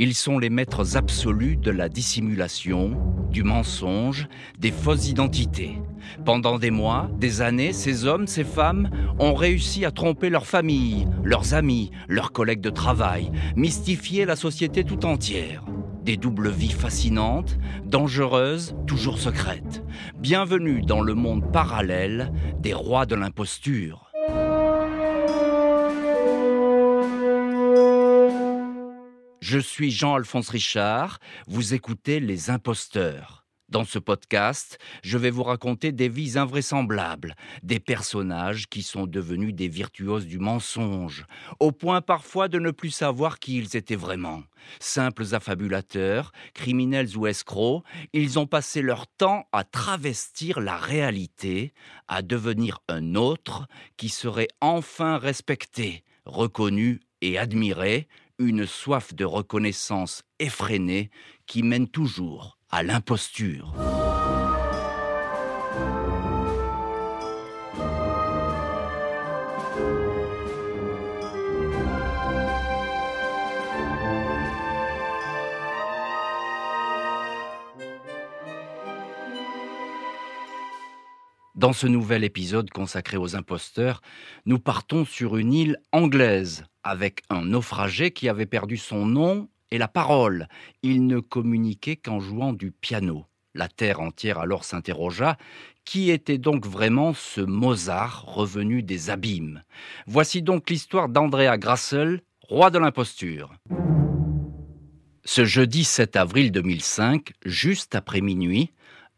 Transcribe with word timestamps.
Ils 0.00 0.14
sont 0.14 0.40
les 0.40 0.50
maîtres 0.50 0.96
absolus 0.96 1.56
de 1.56 1.70
la 1.70 1.88
dissimulation, 1.88 2.98
du 3.30 3.44
mensonge, 3.44 4.26
des 4.58 4.72
fausses 4.72 5.08
identités. 5.08 5.78
Pendant 6.24 6.58
des 6.58 6.72
mois, 6.72 7.08
des 7.16 7.42
années, 7.42 7.72
ces 7.72 8.04
hommes, 8.04 8.26
ces 8.26 8.42
femmes 8.42 8.90
ont 9.20 9.34
réussi 9.34 9.84
à 9.84 9.92
tromper 9.92 10.30
leur 10.30 10.46
famille, 10.46 11.06
leurs 11.22 11.54
amis, 11.54 11.92
leurs 12.08 12.32
collègues 12.32 12.60
de 12.60 12.70
travail, 12.70 13.30
mystifier 13.54 14.24
la 14.24 14.34
société 14.34 14.82
tout 14.82 15.06
entière. 15.06 15.64
Des 16.02 16.16
doubles 16.16 16.50
vies 16.50 16.72
fascinantes, 16.72 17.56
dangereuses, 17.84 18.74
toujours 18.88 19.20
secrètes. 19.20 19.84
Bienvenue 20.18 20.82
dans 20.82 21.02
le 21.02 21.14
monde 21.14 21.52
parallèle 21.52 22.32
des 22.58 22.74
rois 22.74 23.06
de 23.06 23.14
l'imposture. 23.14 24.10
Je 29.46 29.58
suis 29.58 29.90
Jean-Alphonse 29.90 30.48
Richard, 30.48 31.18
vous 31.46 31.74
écoutez 31.74 32.18
Les 32.18 32.48
Imposteurs. 32.48 33.44
Dans 33.68 33.84
ce 33.84 33.98
podcast, 33.98 34.78
je 35.02 35.18
vais 35.18 35.28
vous 35.28 35.42
raconter 35.42 35.92
des 35.92 36.08
vies 36.08 36.38
invraisemblables, 36.38 37.34
des 37.62 37.78
personnages 37.78 38.68
qui 38.68 38.82
sont 38.82 39.06
devenus 39.06 39.54
des 39.54 39.68
virtuoses 39.68 40.26
du 40.26 40.38
mensonge, 40.38 41.26
au 41.60 41.72
point 41.72 42.00
parfois 42.00 42.48
de 42.48 42.58
ne 42.58 42.70
plus 42.70 42.88
savoir 42.88 43.38
qui 43.38 43.58
ils 43.58 43.76
étaient 43.76 43.96
vraiment. 43.96 44.44
Simples 44.80 45.34
affabulateurs, 45.34 46.32
criminels 46.54 47.14
ou 47.14 47.26
escrocs, 47.26 47.84
ils 48.14 48.38
ont 48.38 48.46
passé 48.46 48.80
leur 48.80 49.06
temps 49.06 49.46
à 49.52 49.62
travestir 49.62 50.58
la 50.58 50.78
réalité, 50.78 51.74
à 52.08 52.22
devenir 52.22 52.78
un 52.88 53.14
autre 53.14 53.66
qui 53.98 54.08
serait 54.08 54.48
enfin 54.62 55.18
respecté, 55.18 56.02
reconnu 56.24 57.00
et 57.20 57.36
admiré, 57.36 58.08
une 58.38 58.66
soif 58.66 59.14
de 59.14 59.24
reconnaissance 59.24 60.22
effrénée 60.38 61.10
qui 61.46 61.62
mène 61.62 61.88
toujours 61.88 62.58
à 62.70 62.82
l'imposture. 62.82 63.72
Dans 81.54 81.72
ce 81.72 81.86
nouvel 81.86 82.24
épisode 82.24 82.68
consacré 82.70 83.16
aux 83.16 83.36
imposteurs, 83.36 84.02
nous 84.44 84.58
partons 84.58 85.04
sur 85.04 85.36
une 85.36 85.52
île 85.52 85.78
anglaise 85.92 86.64
avec 86.84 87.22
un 87.30 87.42
naufragé 87.42 88.12
qui 88.12 88.28
avait 88.28 88.46
perdu 88.46 88.76
son 88.76 89.06
nom 89.06 89.48
et 89.70 89.78
la 89.78 89.88
parole. 89.88 90.48
Il 90.82 91.06
ne 91.06 91.18
communiquait 91.18 91.96
qu'en 91.96 92.20
jouant 92.20 92.52
du 92.52 92.70
piano. 92.70 93.24
La 93.54 93.68
terre 93.68 94.00
entière 94.00 94.38
alors 94.38 94.64
s'interrogea 94.64 95.36
qui 95.84 96.10
était 96.10 96.38
donc 96.38 96.66
vraiment 96.66 97.14
ce 97.14 97.40
Mozart 97.40 98.24
revenu 98.26 98.82
des 98.82 99.10
abîmes? 99.10 99.62
Voici 100.06 100.42
donc 100.42 100.70
l'histoire 100.70 101.08
d'Andrea 101.08 101.58
Grassel, 101.58 102.22
roi 102.40 102.70
de 102.70 102.78
l'imposture. 102.78 103.52
Ce 105.24 105.44
jeudi 105.44 105.84
7 105.84 106.16
avril 106.16 106.52
2005, 106.52 107.32
juste 107.44 107.94
après 107.94 108.20
minuit, 108.20 108.70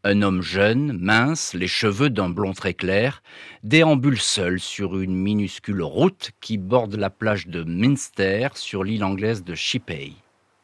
un 0.07 0.21
homme 0.21 0.41
jeune, 0.41 0.97
mince, 0.97 1.53
les 1.53 1.67
cheveux 1.67 2.09
d'un 2.09 2.29
blond 2.29 2.53
très 2.53 2.73
clair, 2.73 3.21
déambule 3.63 4.21
seul 4.21 4.57
sur 4.57 4.97
une 4.97 5.13
minuscule 5.13 5.81
route 5.81 6.31
qui 6.39 6.57
borde 6.57 6.95
la 6.95 7.09
plage 7.09 7.47
de 7.47 7.65
Minster 7.65 8.47
sur 8.53 8.85
l'île 8.85 9.03
anglaise 9.03 9.43
de 9.43 9.53
Shippey. 9.53 10.13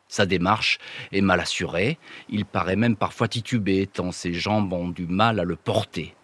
Sa 0.08 0.26
démarche 0.26 0.78
est 1.12 1.20
mal 1.20 1.42
assurée, 1.42 1.98
il 2.30 2.46
paraît 2.46 2.78
même 2.78 2.96
parfois 2.96 3.28
titubé 3.28 3.86
tant 3.86 4.14
ses 4.14 4.34
jambes 4.34 4.72
ont 4.72 4.88
du 4.88 5.08
mal 5.08 5.42
à 5.42 5.44
le 5.44 5.58
porter. 5.58 6.16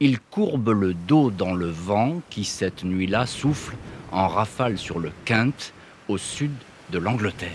Il 0.00 0.18
courbe 0.18 0.70
le 0.70 0.94
dos 0.94 1.30
dans 1.30 1.52
le 1.52 1.68
vent 1.68 2.22
qui 2.30 2.44
cette 2.44 2.84
nuit-là 2.84 3.26
souffle 3.26 3.76
en 4.12 4.28
rafale 4.28 4.78
sur 4.78 4.98
le 4.98 5.12
Kent 5.26 5.74
au 6.08 6.16
sud 6.16 6.52
de 6.90 6.98
l'Angleterre. 6.98 7.50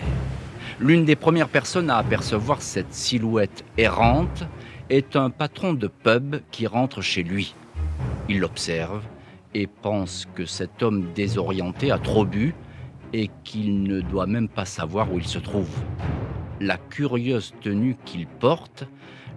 L'une 0.78 1.04
des 1.04 1.16
premières 1.16 1.48
personnes 1.48 1.90
à 1.90 1.96
apercevoir 1.96 2.62
cette 2.62 2.94
silhouette 2.94 3.64
errante 3.76 4.44
est 4.90 5.16
un 5.16 5.30
patron 5.30 5.74
de 5.74 5.86
pub 5.86 6.36
qui 6.50 6.66
rentre 6.66 7.02
chez 7.02 7.22
lui. 7.22 7.54
Il 8.28 8.40
l'observe 8.40 9.02
et 9.54 9.66
pense 9.66 10.26
que 10.34 10.46
cet 10.46 10.82
homme 10.82 11.12
désorienté 11.14 11.90
a 11.90 11.98
trop 11.98 12.24
bu 12.24 12.54
et 13.12 13.30
qu'il 13.44 13.82
ne 13.82 14.00
doit 14.00 14.26
même 14.26 14.48
pas 14.48 14.64
savoir 14.64 15.12
où 15.12 15.18
il 15.18 15.26
se 15.26 15.38
trouve. 15.38 15.70
La 16.60 16.76
curieuse 16.76 17.54
tenue 17.60 17.96
qu'il 18.04 18.26
porte 18.26 18.84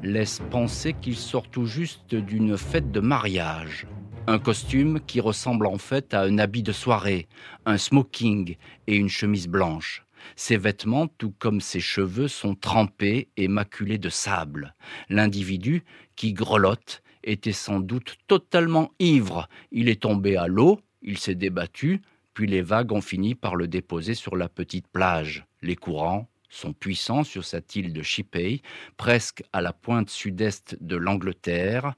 laisse 0.04 0.42
penser 0.50 0.94
qu'il 0.94 1.16
sort 1.16 1.48
tout 1.48 1.66
juste 1.66 2.16
d'une 2.16 2.58
fête 2.58 2.92
de 2.92 3.00
mariage. 3.00 3.88
Un 4.28 4.40
costume 4.40 5.00
qui 5.06 5.20
ressemble 5.20 5.68
en 5.68 5.78
fait 5.78 6.14
à 6.14 6.22
un 6.22 6.38
habit 6.38 6.64
de 6.64 6.72
soirée, 6.72 7.28
un 7.66 7.78
smoking 7.78 8.56
et 8.88 8.96
une 8.96 9.10
chemise 9.10 9.48
blanche. 9.48 10.04
Ses 10.36 10.58
vêtements, 10.58 11.08
tout 11.08 11.34
comme 11.38 11.62
ses 11.62 11.80
cheveux, 11.80 12.28
sont 12.28 12.56
trempés 12.56 13.30
et 13.38 13.48
maculés 13.48 13.98
de 13.98 14.10
sable. 14.10 14.76
L'individu, 15.10 15.84
qui 16.16 16.34
grelotte, 16.34 17.02
était 17.24 17.52
sans 17.52 17.80
doute 17.80 18.18
totalement 18.28 18.92
ivre. 19.00 19.48
Il 19.72 19.90
est 19.90 20.02
tombé 20.02 20.38
à 20.38 20.48
l'eau, 20.48 20.80
il 21.02 21.18
s'est 21.18 21.36
débattu, 21.36 22.02
puis 22.34 22.48
les 22.48 22.62
vagues 22.62 22.92
ont 22.92 23.02
fini 23.02 23.36
par 23.36 23.56
le 23.56 23.68
déposer 23.68 24.16
sur 24.16 24.36
la 24.36 24.50
petite 24.50 24.88
plage. 24.88 25.46
Les 25.62 25.76
courants 25.76 26.30
sont 26.50 26.74
puissants 26.74 27.24
sur 27.24 27.46
cette 27.46 27.76
île 27.76 27.94
de 27.94 28.02
Shippey, 28.02 28.62
presque 28.98 29.44
à 29.54 29.62
la 29.62 29.74
pointe 29.74 30.10
sud-est 30.10 30.78
de 30.82 30.96
l'Angleterre. 30.96 31.96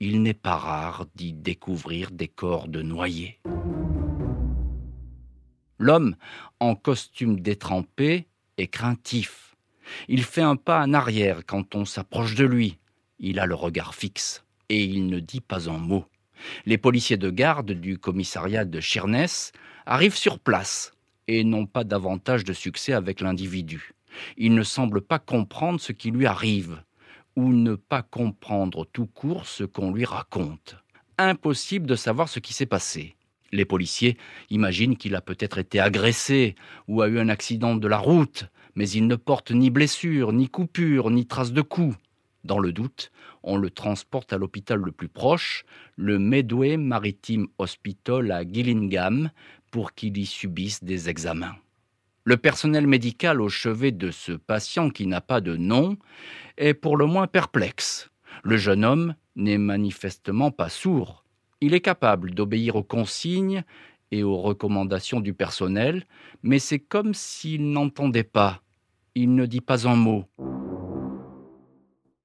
Il 0.00 0.22
n'est 0.22 0.34
pas 0.34 0.56
rare 0.56 1.06
d'y 1.14 1.32
découvrir 1.32 2.10
des 2.10 2.28
corps 2.28 2.68
de 2.68 2.82
noyés. 2.82 3.38
L'homme, 5.82 6.14
en 6.60 6.76
costume 6.76 7.40
détrempé, 7.40 8.28
est 8.56 8.68
craintif. 8.68 9.56
Il 10.06 10.22
fait 10.22 10.40
un 10.40 10.54
pas 10.54 10.80
en 10.80 10.94
arrière 10.94 11.40
quand 11.44 11.74
on 11.74 11.84
s'approche 11.84 12.36
de 12.36 12.44
lui. 12.44 12.78
Il 13.18 13.40
a 13.40 13.46
le 13.46 13.56
regard 13.56 13.96
fixe 13.96 14.44
et 14.68 14.84
il 14.84 15.08
ne 15.08 15.18
dit 15.18 15.40
pas 15.40 15.68
un 15.68 15.78
mot. 15.78 16.04
Les 16.66 16.78
policiers 16.78 17.16
de 17.16 17.30
garde 17.30 17.72
du 17.72 17.98
commissariat 17.98 18.64
de 18.64 18.78
Sheerness 18.78 19.50
arrivent 19.84 20.16
sur 20.16 20.38
place 20.38 20.92
et 21.26 21.42
n'ont 21.42 21.66
pas 21.66 21.82
davantage 21.82 22.44
de 22.44 22.52
succès 22.52 22.92
avec 22.92 23.20
l'individu. 23.20 23.90
Il 24.36 24.54
ne 24.54 24.62
semble 24.62 25.00
pas 25.00 25.18
comprendre 25.18 25.80
ce 25.80 25.90
qui 25.90 26.12
lui 26.12 26.26
arrive 26.26 26.80
ou 27.34 27.52
ne 27.52 27.74
pas 27.74 28.02
comprendre 28.02 28.86
tout 28.92 29.06
court 29.06 29.46
ce 29.46 29.64
qu'on 29.64 29.92
lui 29.92 30.04
raconte. 30.04 30.76
Impossible 31.18 31.86
de 31.86 31.96
savoir 31.96 32.28
ce 32.28 32.38
qui 32.38 32.52
s'est 32.52 32.66
passé. 32.66 33.16
Les 33.52 33.66
policiers 33.66 34.16
imaginent 34.48 34.96
qu'il 34.96 35.14
a 35.14 35.20
peut-être 35.20 35.58
été 35.58 35.78
agressé 35.78 36.54
ou 36.88 37.02
a 37.02 37.08
eu 37.08 37.18
un 37.18 37.28
accident 37.28 37.76
de 37.76 37.86
la 37.86 37.98
route, 37.98 38.46
mais 38.74 38.88
il 38.88 39.06
ne 39.06 39.16
porte 39.16 39.50
ni 39.50 39.68
blessure, 39.68 40.32
ni 40.32 40.48
coupure, 40.48 41.10
ni 41.10 41.26
trace 41.26 41.52
de 41.52 41.60
coup. 41.60 41.94
Dans 42.44 42.58
le 42.58 42.72
doute, 42.72 43.12
on 43.42 43.56
le 43.56 43.70
transporte 43.70 44.32
à 44.32 44.38
l'hôpital 44.38 44.80
le 44.80 44.90
plus 44.90 45.08
proche, 45.08 45.64
le 45.96 46.18
Medway 46.18 46.78
Maritime 46.78 47.46
Hospital 47.58 48.32
à 48.32 48.42
Gillingham, 48.42 49.30
pour 49.70 49.92
qu'il 49.92 50.16
y 50.16 50.26
subisse 50.26 50.82
des 50.82 51.08
examens. 51.08 51.54
Le 52.24 52.36
personnel 52.36 52.86
médical 52.86 53.40
au 53.40 53.48
chevet 53.48 53.92
de 53.92 54.10
ce 54.10 54.32
patient 54.32 54.90
qui 54.90 55.06
n'a 55.06 55.20
pas 55.20 55.40
de 55.40 55.56
nom 55.56 55.98
est 56.56 56.74
pour 56.74 56.96
le 56.96 57.04
moins 57.04 57.26
perplexe. 57.26 58.10
Le 58.44 58.56
jeune 58.56 58.84
homme 58.84 59.14
n'est 59.36 59.58
manifestement 59.58 60.50
pas 60.50 60.68
sourd. 60.68 61.21
Il 61.64 61.74
est 61.74 61.80
capable 61.80 62.34
d'obéir 62.34 62.74
aux 62.74 62.82
consignes 62.82 63.62
et 64.10 64.24
aux 64.24 64.36
recommandations 64.36 65.20
du 65.20 65.32
personnel, 65.32 66.04
mais 66.42 66.58
c'est 66.58 66.80
comme 66.80 67.14
s'il 67.14 67.70
n'entendait 67.70 68.24
pas. 68.24 68.62
Il 69.14 69.36
ne 69.36 69.46
dit 69.46 69.60
pas 69.60 69.86
un 69.86 69.94
mot. 69.94 70.24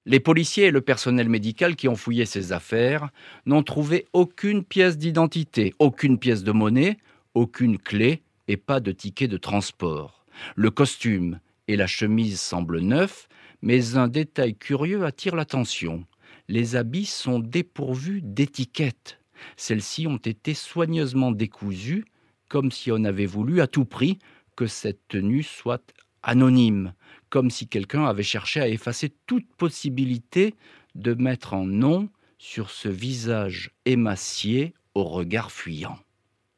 Les 0.08 0.20
policiers 0.20 0.66
et 0.66 0.72
le 0.72 0.82
personnel 0.82 1.30
médical 1.30 1.76
qui 1.76 1.88
ont 1.88 1.96
fouillé 1.96 2.26
ses 2.26 2.52
affaires 2.52 3.10
n'ont 3.46 3.62
trouvé 3.62 4.08
aucune 4.12 4.64
pièce 4.64 4.98
d'identité, 4.98 5.76
aucune 5.78 6.18
pièce 6.18 6.44
de 6.44 6.52
monnaie, 6.52 6.98
aucune 7.36 7.78
clé 7.78 8.24
et 8.48 8.58
pas 8.58 8.80
de 8.80 8.92
ticket 8.92 9.28
de 9.28 9.38
transport. 9.38 10.26
Le 10.56 10.72
costume 10.72 11.40
et 11.68 11.76
la 11.76 11.86
chemise 11.86 12.40
semblent 12.40 12.80
neufs, 12.80 13.30
mais 13.62 13.98
un 13.98 14.08
détail 14.08 14.56
curieux 14.56 15.06
attire 15.06 15.36
l'attention. 15.36 16.06
Les 16.48 16.76
habits 16.76 17.06
sont 17.06 17.38
dépourvus 17.38 18.22
d'étiquette. 18.24 19.17
Celles-ci 19.56 20.08
ont 20.08 20.18
été 20.18 20.54
soigneusement 20.54 21.32
décousues, 21.32 22.06
comme 22.50 22.72
si 22.72 22.92
on 22.92 23.04
avait 23.04 23.26
voulu 23.26 23.62
à 23.62 23.68
tout 23.68 23.86
prix 23.86 24.20
que 24.56 24.68
cette 24.68 25.08
tenue 25.08 25.44
soit 25.44 25.94
anonyme, 26.24 26.94
comme 27.30 27.50
si 27.50 27.68
quelqu'un 27.68 28.06
avait 28.06 28.24
cherché 28.24 28.60
à 28.60 28.68
effacer 28.68 29.14
toute 29.28 29.48
possibilité 29.56 30.56
de 30.96 31.14
mettre 31.14 31.54
un 31.54 31.66
nom 31.66 32.10
sur 32.38 32.70
ce 32.70 32.90
visage 32.90 33.72
émacié 33.86 34.74
au 34.94 35.04
regard 35.04 35.52
fuyant. 35.52 36.00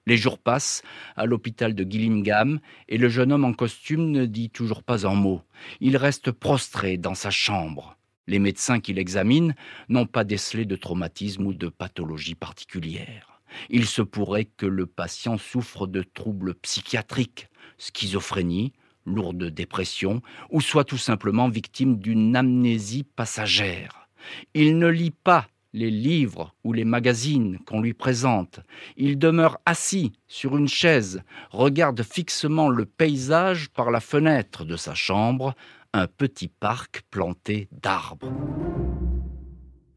Les 0.06 0.18
jours 0.18 0.40
passent 0.40 0.82
à 1.16 1.26
l'hôpital 1.26 1.76
de 1.76 1.84
Gillingham 1.84 2.60
et 2.88 2.98
le 2.98 3.10
jeune 3.10 3.32
homme 3.32 3.46
en 3.46 3.54
costume 3.54 4.10
ne 4.10 4.26
dit 4.26 4.50
toujours 4.50 4.82
pas 4.82 5.06
un 5.06 5.14
mot. 5.14 5.42
Il 5.82 5.98
reste 5.98 6.32
prostré 6.32 6.98
dans 6.98 7.14
sa 7.14 7.30
chambre. 7.30 7.96
Les 8.30 8.38
médecins 8.38 8.80
qui 8.80 8.94
l'examinent 8.94 9.56
n'ont 9.90 10.06
pas 10.06 10.24
décelé 10.24 10.66
de 10.66 10.76
traumatisme 10.76 11.48
ou 11.48 11.54
de 11.56 11.68
pathologie 11.68 12.36
particulière. 12.36 13.42
Il 13.72 13.88
se 13.88 14.04
pourrait 14.04 14.46
que 14.46 14.68
le 14.68 14.86
patient 14.86 15.40
souffre 15.40 15.88
de 15.88 16.04
troubles 16.04 16.54
psychiatriques, 16.54 17.48
schizophrénie, 17.80 18.72
lourde 19.08 19.46
dépression, 19.46 20.22
ou 20.52 20.62
soit 20.62 20.84
tout 20.84 21.00
simplement 21.00 21.50
victime 21.50 21.98
d'une 21.98 22.36
amnésie 22.36 23.04
passagère. 23.04 24.08
Il 24.54 24.78
ne 24.78 24.90
lit 24.90 25.10
pas 25.10 25.48
les 25.74 25.90
livres 25.90 26.54
ou 26.64 26.72
les 26.74 26.86
magazines 26.86 27.58
qu'on 27.66 27.82
lui 27.82 27.94
présente. 27.94 28.60
Il 28.96 29.18
demeure 29.18 29.58
assis 29.66 30.14
sur 30.28 30.56
une 30.56 30.68
chaise, 30.68 31.24
regarde 31.50 32.04
fixement 32.04 32.70
le 32.70 32.86
paysage 32.86 33.70
par 33.70 33.90
la 33.90 34.00
fenêtre 34.00 34.66
de 34.66 34.76
sa 34.76 34.94
chambre, 34.94 35.56
un 35.94 36.08
petit 36.08 36.48
parc 36.48 37.04
planté 37.10 37.68
d'arbres. 37.72 38.32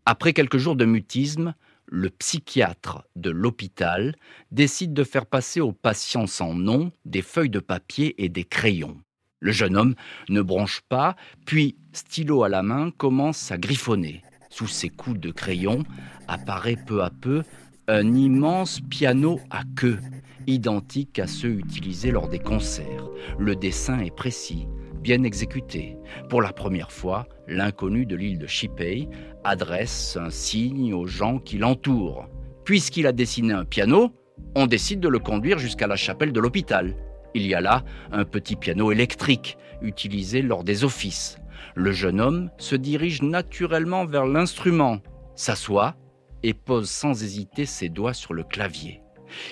Après 0.06 0.32
quelques 0.32 0.58
jours 0.58 0.76
de 0.76 0.84
mutisme, 0.84 1.54
le 1.86 2.10
psychiatre 2.10 3.04
de 3.16 3.30
l'hôpital 3.30 4.16
décide 4.50 4.94
de 4.94 5.04
faire 5.04 5.26
passer 5.26 5.60
aux 5.60 5.72
patients 5.72 6.26
sans 6.26 6.54
nom 6.54 6.90
des 7.04 7.22
feuilles 7.22 7.50
de 7.50 7.60
papier 7.60 8.22
et 8.22 8.28
des 8.28 8.44
crayons. 8.44 8.96
Le 9.40 9.52
jeune 9.52 9.76
homme 9.76 9.94
ne 10.28 10.40
bronche 10.40 10.80
pas, 10.88 11.16
puis, 11.44 11.76
stylo 11.92 12.44
à 12.44 12.48
la 12.48 12.62
main, 12.62 12.90
commence 12.90 13.50
à 13.50 13.58
griffonner. 13.58 14.22
Sous 14.50 14.68
ses 14.68 14.88
coups 14.88 15.18
de 15.18 15.30
crayon 15.30 15.82
apparaît 16.28 16.76
peu 16.76 17.02
à 17.02 17.10
peu 17.10 17.42
un 17.88 18.14
immense 18.14 18.80
piano 18.80 19.40
à 19.50 19.62
queue, 19.76 19.98
identique 20.46 21.18
à 21.18 21.26
ceux 21.26 21.58
utilisés 21.58 22.10
lors 22.10 22.28
des 22.28 22.38
concerts. 22.38 23.08
Le 23.38 23.56
dessin 23.56 23.98
est 23.98 24.14
précis, 24.14 24.66
bien 25.02 25.24
exécuté. 25.24 25.96
Pour 26.28 26.40
la 26.40 26.52
première 26.52 26.92
fois, 26.92 27.26
l'inconnu 27.48 28.06
de 28.06 28.16
l'île 28.16 28.38
de 28.38 28.46
Chipey 28.46 29.08
adresse 29.44 30.16
un 30.16 30.30
signe 30.30 30.94
aux 30.94 31.06
gens 31.06 31.38
qui 31.38 31.58
l'entourent. 31.58 32.28
Puisqu'il 32.64 33.06
a 33.06 33.12
dessiné 33.12 33.52
un 33.52 33.64
piano, 33.64 34.12
on 34.54 34.66
décide 34.66 35.00
de 35.00 35.08
le 35.08 35.18
conduire 35.18 35.58
jusqu'à 35.58 35.86
la 35.86 35.96
chapelle 35.96 36.32
de 36.32 36.40
l'hôpital. 36.40 36.94
Il 37.34 37.46
y 37.46 37.54
a 37.54 37.60
là 37.60 37.84
un 38.12 38.24
petit 38.24 38.56
piano 38.56 38.92
électrique 38.92 39.56
utilisé 39.80 40.42
lors 40.42 40.64
des 40.64 40.84
offices. 40.84 41.38
Le 41.74 41.92
jeune 41.92 42.20
homme 42.20 42.50
se 42.58 42.76
dirige 42.76 43.22
naturellement 43.22 44.04
vers 44.04 44.26
l'instrument, 44.26 44.98
s'assoit 45.34 45.96
et 46.42 46.54
pose 46.54 46.90
sans 46.90 47.22
hésiter 47.22 47.66
ses 47.66 47.88
doigts 47.88 48.14
sur 48.14 48.34
le 48.34 48.44
clavier. 48.44 49.00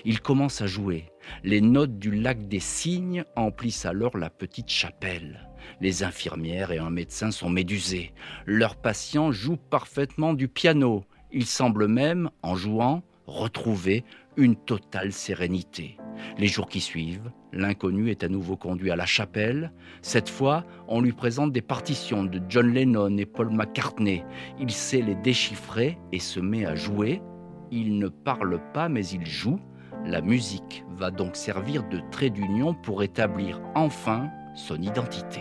Il 0.04 0.20
commence 0.20 0.60
à 0.60 0.66
jouer. 0.66 1.09
Les 1.44 1.60
notes 1.60 1.98
du 1.98 2.12
lac 2.12 2.48
des 2.48 2.60
cygnes 2.60 3.24
emplissent 3.36 3.86
alors 3.86 4.16
la 4.16 4.30
petite 4.30 4.70
chapelle. 4.70 5.48
Les 5.80 6.02
infirmières 6.02 6.72
et 6.72 6.78
un 6.78 6.90
médecin 6.90 7.30
sont 7.30 7.50
médusés. 7.50 8.12
Leurs 8.46 8.76
patients 8.76 9.32
jouent 9.32 9.56
parfaitement 9.56 10.34
du 10.34 10.48
piano. 10.48 11.04
Ils 11.32 11.46
semblent 11.46 11.88
même, 11.88 12.30
en 12.42 12.56
jouant, 12.56 13.02
retrouver 13.26 14.04
une 14.36 14.56
totale 14.56 15.12
sérénité. 15.12 15.96
Les 16.38 16.46
jours 16.46 16.68
qui 16.68 16.80
suivent, 16.80 17.30
l'inconnu 17.52 18.10
est 18.10 18.24
à 18.24 18.28
nouveau 18.28 18.56
conduit 18.56 18.90
à 18.90 18.96
la 18.96 19.06
chapelle. 19.06 19.72
Cette 20.02 20.28
fois, 20.28 20.64
on 20.88 21.00
lui 21.00 21.12
présente 21.12 21.52
des 21.52 21.62
partitions 21.62 22.24
de 22.24 22.40
John 22.48 22.72
Lennon 22.72 23.16
et 23.16 23.26
Paul 23.26 23.50
McCartney. 23.50 24.24
Il 24.58 24.70
sait 24.70 25.02
les 25.02 25.14
déchiffrer 25.14 25.98
et 26.12 26.18
se 26.18 26.40
met 26.40 26.64
à 26.64 26.74
jouer. 26.74 27.22
Il 27.70 27.98
ne 27.98 28.08
parle 28.08 28.60
pas 28.72 28.88
mais 28.88 29.06
il 29.06 29.26
joue. 29.26 29.60
La 30.04 30.20
musique 30.20 30.84
va 30.88 31.10
donc 31.10 31.36
servir 31.36 31.84
de 31.88 32.00
trait 32.10 32.30
d'union 32.30 32.74
pour 32.74 33.02
établir 33.02 33.60
enfin 33.74 34.30
son 34.54 34.80
identité. 34.80 35.40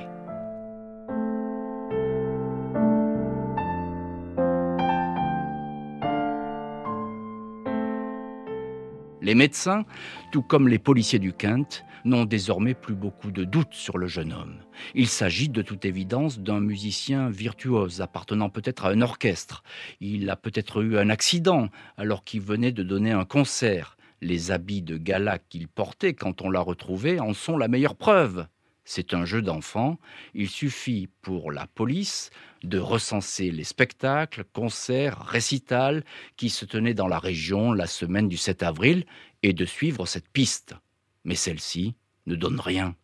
Les 9.21 9.35
médecins, 9.35 9.85
tout 10.31 10.41
comme 10.41 10.67
les 10.67 10.79
policiers 10.79 11.19
du 11.19 11.33
Kent, 11.33 11.85
n'ont 12.03 12.25
désormais 12.25 12.73
plus 12.73 12.95
beaucoup 12.95 13.31
de 13.31 13.44
doutes 13.44 13.73
sur 13.73 13.97
le 13.97 14.07
jeune 14.07 14.33
homme. 14.33 14.56
Il 14.95 15.07
s'agit 15.07 15.50
de 15.50 15.61
toute 15.61 15.85
évidence 15.85 16.39
d'un 16.39 16.59
musicien 16.59 17.29
virtuose 17.29 18.01
appartenant 18.01 18.50
peut-être 18.50 18.85
à 18.85 18.89
un 18.89 19.01
orchestre. 19.01 19.63
Il 20.00 20.29
a 20.29 20.35
peut-être 20.35 20.81
eu 20.81 20.97
un 20.97 21.09
accident 21.09 21.67
alors 21.97 22.23
qu'il 22.23 22.41
venait 22.41 22.71
de 22.71 22.81
donner 22.83 23.11
un 23.11 23.25
concert. 23.25 23.97
Les 24.21 24.51
habits 24.51 24.81
de 24.81 24.98
gala 24.98 25.39
qu'il 25.39 25.68
portait 25.68 26.13
quand 26.13 26.42
on 26.42 26.50
l'a 26.50 26.60
retrouvé 26.60 27.19
en 27.19 27.33
sont 27.33 27.57
la 27.57 27.68
meilleure 27.68 27.95
preuve. 27.95 28.48
C'est 28.83 29.13
un 29.13 29.24
jeu 29.24 29.42
d'enfant. 29.42 30.00
Il 30.33 30.50
suffit 30.50 31.10
pour 31.21 31.51
la 31.51 31.68
police 31.68 32.31
de 32.63 32.80
recenser 32.80 33.51
les 33.51 33.63
spectacles, 33.63 34.44
concerts, 34.51 35.19
récitals 35.19 36.04
qui 36.38 36.50
se 36.50 36.66
tenaient 36.66 36.95
dans 36.95 37.07
la 37.07 37.19
région 37.19 37.71
la 37.71 37.88
semaine 37.88 38.27
du 38.27 38.36
7 38.36 38.63
avril 38.63 39.06
et 39.44 39.54
de 39.54 39.66
suivre 39.66 40.06
cette 40.06 40.27
piste. 40.27 40.75
Mais 41.24 41.36
celle-ci 41.36 41.95
ne 42.25 42.36
donne 42.36 42.60
rien. 42.60 42.95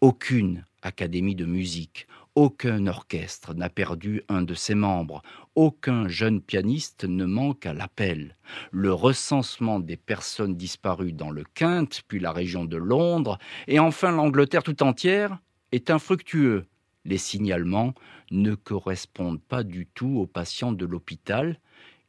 Aucune 0.00 0.64
académie 0.82 1.34
de 1.34 1.44
musique, 1.44 2.06
aucun 2.34 2.86
orchestre 2.88 3.54
n'a 3.54 3.68
perdu 3.68 4.22
un 4.28 4.42
de 4.42 4.54
ses 4.54 4.74
membres, 4.74 5.22
aucun 5.54 6.08
jeune 6.08 6.40
pianiste 6.40 7.04
ne 7.04 7.24
manque 7.24 7.64
à 7.64 7.74
l'appel. 7.74 8.36
Le 8.72 8.92
recensement 8.92 9.78
des 9.78 9.96
personnes 9.96 10.56
disparues 10.56 11.12
dans 11.12 11.30
le 11.30 11.44
Kent, 11.54 12.02
puis 12.08 12.18
la 12.18 12.32
région 12.32 12.64
de 12.64 12.76
Londres, 12.76 13.38
et 13.68 13.78
enfin 13.78 14.10
l'Angleterre 14.10 14.64
tout 14.64 14.82
entière, 14.82 15.38
est 15.70 15.90
infructueux. 15.90 16.66
Les 17.04 17.18
signalements 17.18 17.94
ne 18.30 18.54
correspondent 18.54 19.42
pas 19.42 19.62
du 19.62 19.86
tout 19.86 20.18
aux 20.18 20.26
patients 20.26 20.72
de 20.72 20.86
l'hôpital. 20.86 21.60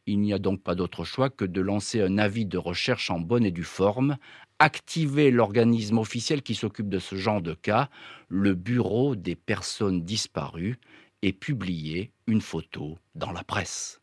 Il 0.07 0.21
n'y 0.21 0.33
a 0.33 0.39
donc 0.39 0.61
pas 0.61 0.75
d'autre 0.75 1.03
choix 1.03 1.29
que 1.29 1.45
de 1.45 1.61
lancer 1.61 2.01
un 2.01 2.17
avis 2.17 2.45
de 2.45 2.57
recherche 2.57 3.11
en 3.11 3.19
bonne 3.19 3.45
et 3.45 3.51
due 3.51 3.63
forme 3.63 4.17
activer 4.59 5.31
l'organisme 5.31 5.97
officiel 5.97 6.41
qui 6.41 6.55
s'occupe 6.55 6.89
de 6.89 6.99
ce 6.99 7.15
genre 7.15 7.41
de 7.41 7.53
cas, 7.53 7.89
le 8.29 8.53
Bureau 8.53 9.15
des 9.15 9.35
personnes 9.35 10.03
disparues, 10.03 10.79
et 11.21 11.33
publier 11.33 12.11
une 12.27 12.41
photo 12.41 12.99
dans 13.15 13.31
la 13.31 13.43
presse. 13.43 13.99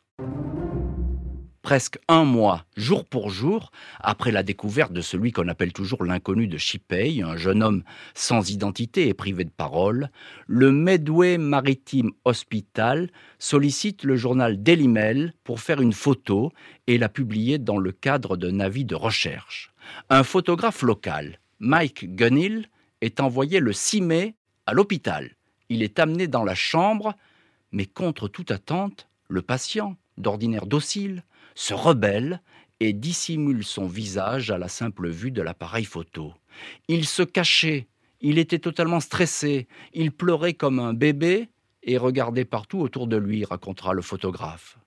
Presque 1.61 1.97
un 2.09 2.25
mois, 2.25 2.65
jour 2.75 3.05
pour 3.05 3.29
jour, 3.29 3.71
après 4.01 4.33
la 4.33 4.43
découverte 4.43 4.91
de 4.91 4.99
celui 4.99 5.31
qu'on 5.31 5.47
appelle 5.47 5.71
toujours 5.71 6.03
l'inconnu 6.03 6.47
de 6.47 6.57
Chipey, 6.57 7.21
un 7.21 7.37
jeune 7.37 7.63
homme 7.63 7.83
sans 8.13 8.49
identité 8.49 9.07
et 9.07 9.13
privé 9.13 9.45
de 9.45 9.49
parole, 9.49 10.09
le 10.45 10.73
Medway 10.73 11.37
Maritime 11.37 12.11
Hospital 12.25 13.09
sollicite 13.39 14.03
le 14.03 14.17
journal 14.17 14.61
Daily 14.61 14.89
Mail 14.89 15.33
pour 15.45 15.61
faire 15.61 15.79
une 15.79 15.93
photo 15.93 16.51
et 16.87 16.97
la 16.97 17.07
publier 17.07 17.59
dans 17.59 17.77
le 17.77 17.93
cadre 17.93 18.35
d'un 18.35 18.59
avis 18.59 18.83
de 18.83 18.95
recherche. 18.95 19.72
Un 20.09 20.23
photographe 20.23 20.81
local, 20.81 21.39
Mike 21.59 22.15
Gunhill, 22.15 22.69
est 23.01 23.19
envoyé 23.19 23.59
le 23.59 23.73
6 23.73 24.01
mai 24.01 24.35
à 24.65 24.73
l'hôpital. 24.73 25.35
Il 25.69 25.83
est 25.83 25.99
amené 25.99 26.27
dans 26.27 26.43
la 26.43 26.55
chambre, 26.55 27.15
mais 27.71 27.85
contre 27.85 28.27
toute 28.27 28.51
attente, 28.51 29.07
le 29.27 29.41
patient, 29.41 29.97
d'ordinaire 30.17 30.65
docile, 30.65 31.23
se 31.55 31.73
rebelle 31.73 32.41
et 32.79 32.93
dissimule 32.93 33.63
son 33.63 33.87
visage 33.87 34.51
à 34.51 34.57
la 34.57 34.67
simple 34.67 35.09
vue 35.09 35.31
de 35.31 35.41
l'appareil 35.41 35.85
photo. 35.85 36.33
Il 36.87 37.05
se 37.05 37.23
cachait, 37.23 37.87
il 38.21 38.37
était 38.37 38.59
totalement 38.59 38.99
stressé, 38.99 39.67
il 39.93 40.11
pleurait 40.11 40.53
comme 40.53 40.79
un 40.79 40.93
bébé 40.93 41.49
et 41.83 41.97
regardait 41.97 42.45
partout 42.45 42.79
autour 42.79 43.07
de 43.07 43.17
lui, 43.17 43.45
racontera 43.45 43.93
le 43.93 44.01
photographe. 44.01 44.77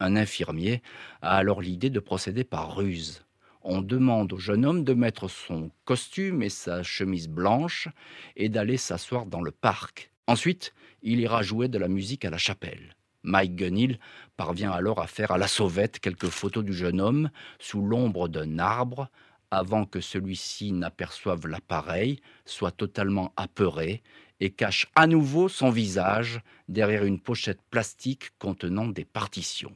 Un 0.00 0.16
infirmier 0.16 0.82
a 1.22 1.36
alors 1.36 1.60
l'idée 1.60 1.90
de 1.90 2.00
procéder 2.00 2.44
par 2.44 2.76
ruse 2.76 3.23
on 3.64 3.80
demande 3.80 4.32
au 4.32 4.38
jeune 4.38 4.64
homme 4.64 4.84
de 4.84 4.94
mettre 4.94 5.28
son 5.28 5.70
costume 5.84 6.42
et 6.42 6.50
sa 6.50 6.82
chemise 6.82 7.28
blanche 7.28 7.88
et 8.36 8.48
d'aller 8.48 8.76
s'asseoir 8.76 9.26
dans 9.26 9.40
le 9.40 9.50
parc. 9.50 10.10
Ensuite, 10.26 10.74
il 11.02 11.20
ira 11.20 11.42
jouer 11.42 11.68
de 11.68 11.78
la 11.78 11.88
musique 11.88 12.24
à 12.24 12.30
la 12.30 12.38
chapelle. 12.38 12.94
Mike 13.22 13.56
Gunhill 13.56 13.98
parvient 14.36 14.70
alors 14.70 15.00
à 15.00 15.06
faire 15.06 15.30
à 15.30 15.38
la 15.38 15.48
sauvette 15.48 15.98
quelques 15.98 16.28
photos 16.28 16.62
du 16.62 16.74
jeune 16.74 17.00
homme 17.00 17.30
sous 17.58 17.80
l'ombre 17.80 18.28
d'un 18.28 18.58
arbre 18.58 19.08
avant 19.50 19.86
que 19.86 20.00
celui-ci 20.00 20.72
n'aperçoive 20.72 21.46
l'appareil, 21.46 22.20
soit 22.44 22.72
totalement 22.72 23.32
apeuré 23.36 24.02
et 24.40 24.50
cache 24.50 24.88
à 24.94 25.06
nouveau 25.06 25.48
son 25.48 25.70
visage 25.70 26.40
derrière 26.68 27.04
une 27.04 27.20
pochette 27.20 27.62
plastique 27.70 28.30
contenant 28.38 28.88
des 28.88 29.04
partitions. 29.04 29.74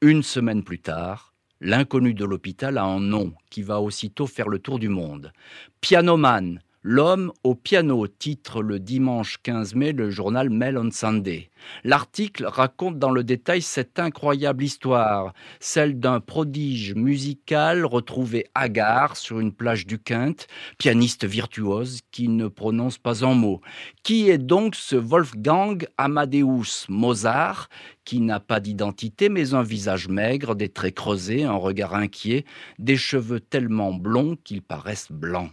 Une 0.00 0.22
semaine 0.22 0.64
plus 0.64 0.80
tard, 0.80 1.33
L'inconnu 1.60 2.14
de 2.14 2.24
l'hôpital 2.24 2.78
a 2.78 2.84
un 2.84 3.00
nom 3.00 3.32
qui 3.50 3.62
va 3.62 3.80
aussitôt 3.80 4.26
faire 4.26 4.48
le 4.48 4.58
tour 4.58 4.78
du 4.78 4.88
monde. 4.88 5.32
Pianoman, 5.80 6.60
L'homme 6.86 7.32
au 7.44 7.54
piano, 7.54 8.06
titre 8.06 8.62
le 8.62 8.78
dimanche 8.78 9.38
15 9.42 9.74
mai 9.74 9.92
le 9.92 10.10
journal 10.10 10.50
Mail 10.50 10.76
on 10.76 10.90
Sunday. 10.90 11.48
L'article 11.82 12.44
raconte 12.44 12.98
dans 12.98 13.10
le 13.10 13.24
détail 13.24 13.62
cette 13.62 13.98
incroyable 13.98 14.62
histoire, 14.62 15.32
celle 15.60 15.98
d'un 15.98 16.20
prodige 16.20 16.94
musical 16.94 17.86
retrouvé 17.86 18.44
hagard 18.54 19.16
sur 19.16 19.40
une 19.40 19.54
plage 19.54 19.86
du 19.86 19.98
Quinte, 19.98 20.46
pianiste 20.76 21.24
virtuose 21.24 22.00
qui 22.10 22.28
ne 22.28 22.48
prononce 22.48 22.98
pas 22.98 23.24
un 23.24 23.32
mot. 23.32 23.62
Qui 24.02 24.28
est 24.28 24.36
donc 24.36 24.74
ce 24.74 24.96
Wolfgang 24.96 25.86
Amadeus 25.96 26.84
Mozart 26.90 27.70
qui 28.04 28.20
n'a 28.20 28.40
pas 28.40 28.60
d'identité 28.60 29.30
mais 29.30 29.54
un 29.54 29.62
visage 29.62 30.08
maigre, 30.08 30.54
des 30.54 30.68
traits 30.68 30.96
creusés, 30.96 31.44
un 31.44 31.56
regard 31.56 31.94
inquiet, 31.94 32.44
des 32.78 32.98
cheveux 32.98 33.40
tellement 33.40 33.94
blonds 33.94 34.36
qu'ils 34.44 34.60
paraissent 34.60 35.10
blancs 35.10 35.50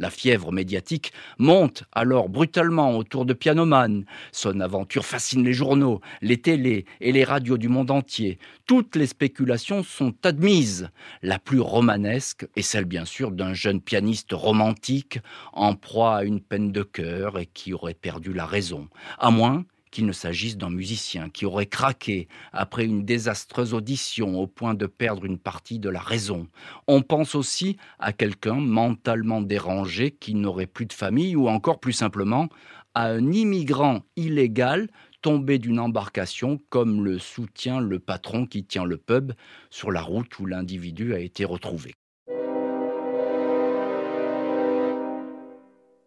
la 0.00 0.10
fièvre 0.10 0.50
médiatique 0.50 1.12
monte 1.38 1.84
alors 1.92 2.28
brutalement 2.28 2.96
autour 2.96 3.26
de 3.26 3.34
Pianoman. 3.34 4.04
Son 4.32 4.58
aventure 4.60 5.04
fascine 5.04 5.44
les 5.44 5.52
journaux, 5.52 6.00
les 6.22 6.38
télés 6.38 6.86
et 7.00 7.12
les 7.12 7.22
radios 7.22 7.58
du 7.58 7.68
monde 7.68 7.90
entier. 7.90 8.38
Toutes 8.66 8.96
les 8.96 9.06
spéculations 9.06 9.82
sont 9.82 10.14
admises. 10.24 10.88
La 11.22 11.38
plus 11.38 11.60
romanesque 11.60 12.48
est 12.56 12.62
celle 12.62 12.86
bien 12.86 13.04
sûr 13.04 13.30
d'un 13.30 13.52
jeune 13.52 13.80
pianiste 13.80 14.32
romantique 14.32 15.20
en 15.52 15.74
proie 15.74 16.16
à 16.16 16.24
une 16.24 16.40
peine 16.40 16.72
de 16.72 16.82
cœur 16.82 17.38
et 17.38 17.46
qui 17.46 17.74
aurait 17.74 17.94
perdu 17.94 18.32
la 18.32 18.46
raison. 18.46 18.88
À 19.18 19.30
moins 19.30 19.64
qu'il 19.90 20.06
ne 20.06 20.12
s'agisse 20.12 20.56
d'un 20.56 20.70
musicien 20.70 21.28
qui 21.28 21.46
aurait 21.46 21.66
craqué 21.66 22.28
après 22.52 22.84
une 22.84 23.04
désastreuse 23.04 23.74
audition 23.74 24.38
au 24.38 24.46
point 24.46 24.74
de 24.74 24.86
perdre 24.86 25.24
une 25.24 25.38
partie 25.38 25.78
de 25.78 25.88
la 25.88 26.00
raison. 26.00 26.46
On 26.86 27.02
pense 27.02 27.34
aussi 27.34 27.76
à 27.98 28.12
quelqu'un 28.12 28.54
mentalement 28.54 29.40
dérangé 29.40 30.10
qui 30.10 30.34
n'aurait 30.34 30.66
plus 30.66 30.86
de 30.86 30.92
famille 30.92 31.36
ou 31.36 31.48
encore 31.48 31.80
plus 31.80 31.92
simplement 31.92 32.48
à 32.94 33.06
un 33.06 33.32
immigrant 33.32 34.02
illégal 34.16 34.88
tombé 35.22 35.58
d'une 35.58 35.78
embarcation 35.78 36.58
comme 36.70 37.04
le 37.04 37.18
soutient 37.18 37.80
le 37.80 37.98
patron 37.98 38.46
qui 38.46 38.64
tient 38.64 38.84
le 38.84 38.96
pub 38.96 39.32
sur 39.68 39.92
la 39.92 40.02
route 40.02 40.38
où 40.38 40.46
l'individu 40.46 41.14
a 41.14 41.18
été 41.18 41.44
retrouvé. 41.44 41.94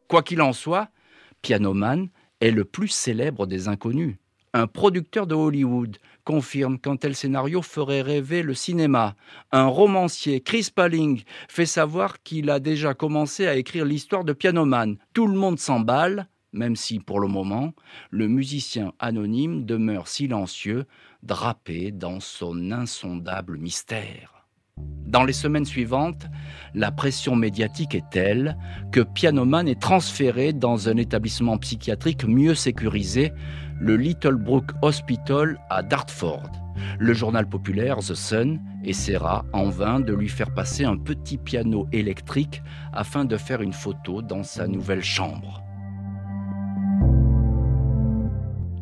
Quoi 0.07 0.21
qu'il 0.23 0.41
en 0.41 0.53
soit, 0.53 0.89
Pianoman 1.41 2.09
est 2.43 2.51
le 2.51 2.65
plus 2.65 2.89
célèbre 2.89 3.47
des 3.47 3.69
inconnus. 3.69 4.17
Un 4.53 4.67
producteur 4.67 5.27
de 5.27 5.33
Hollywood 5.33 5.97
confirme 6.25 6.77
qu'un 6.77 6.97
tel 6.97 7.15
scénario 7.15 7.61
ferait 7.61 8.01
rêver 8.01 8.43
le 8.43 8.53
cinéma. 8.53 9.15
Un 9.51 9.65
romancier, 9.65 10.41
Chris 10.41 10.69
Palling, 10.73 11.23
fait 11.47 11.65
savoir 11.65 12.21
qu'il 12.21 12.49
a 12.49 12.59
déjà 12.59 12.93
commencé 12.93 13.47
à 13.47 13.55
écrire 13.55 13.85
l'histoire 13.85 14.25
de 14.25 14.33
Pianoman. 14.33 14.97
Tout 15.13 15.27
le 15.27 15.37
monde 15.37 15.57
s'emballe, 15.57 16.27
même 16.51 16.75
si 16.75 16.99
pour 16.99 17.21
le 17.21 17.29
moment, 17.29 17.73
le 18.11 18.27
musicien 18.27 18.91
anonyme 18.99 19.65
demeure 19.65 20.09
silencieux, 20.09 20.85
drapé 21.23 21.91
dans 21.91 22.19
son 22.19 22.71
insondable 22.71 23.57
mystère. 23.57 24.32
Dans 25.13 25.25
les 25.25 25.33
semaines 25.33 25.63
suivantes, 25.63 26.25
la 26.73 26.91
pression 26.91 27.35
médiatique 27.35 27.93
est 27.93 28.09
telle 28.09 28.57
que 28.91 29.01
Pianoman 29.01 29.67
est 29.67 29.79
transféré 29.79 30.53
dans 30.53 30.89
un 30.89 30.97
établissement 30.97 31.59
psychiatrique 31.59 32.25
mieux 32.25 32.55
sécurisé, 32.55 33.31
le 33.79 33.95
Little 33.95 34.37
Brook 34.37 34.71
Hospital 34.81 35.59
à 35.69 35.83
Dartford. 35.83 36.49
Le 36.97 37.13
journal 37.13 37.47
populaire 37.47 37.99
The 37.99 38.15
Sun 38.15 38.59
essaiera 38.83 39.45
en 39.53 39.69
vain 39.69 39.99
de 39.99 40.15
lui 40.15 40.29
faire 40.29 40.51
passer 40.51 40.83
un 40.83 40.97
petit 40.97 41.37
piano 41.37 41.87
électrique 41.91 42.63
afin 42.91 43.23
de 43.23 43.37
faire 43.37 43.61
une 43.61 43.71
photo 43.71 44.23
dans 44.23 44.41
sa 44.41 44.67
nouvelle 44.67 45.03
chambre. 45.03 45.62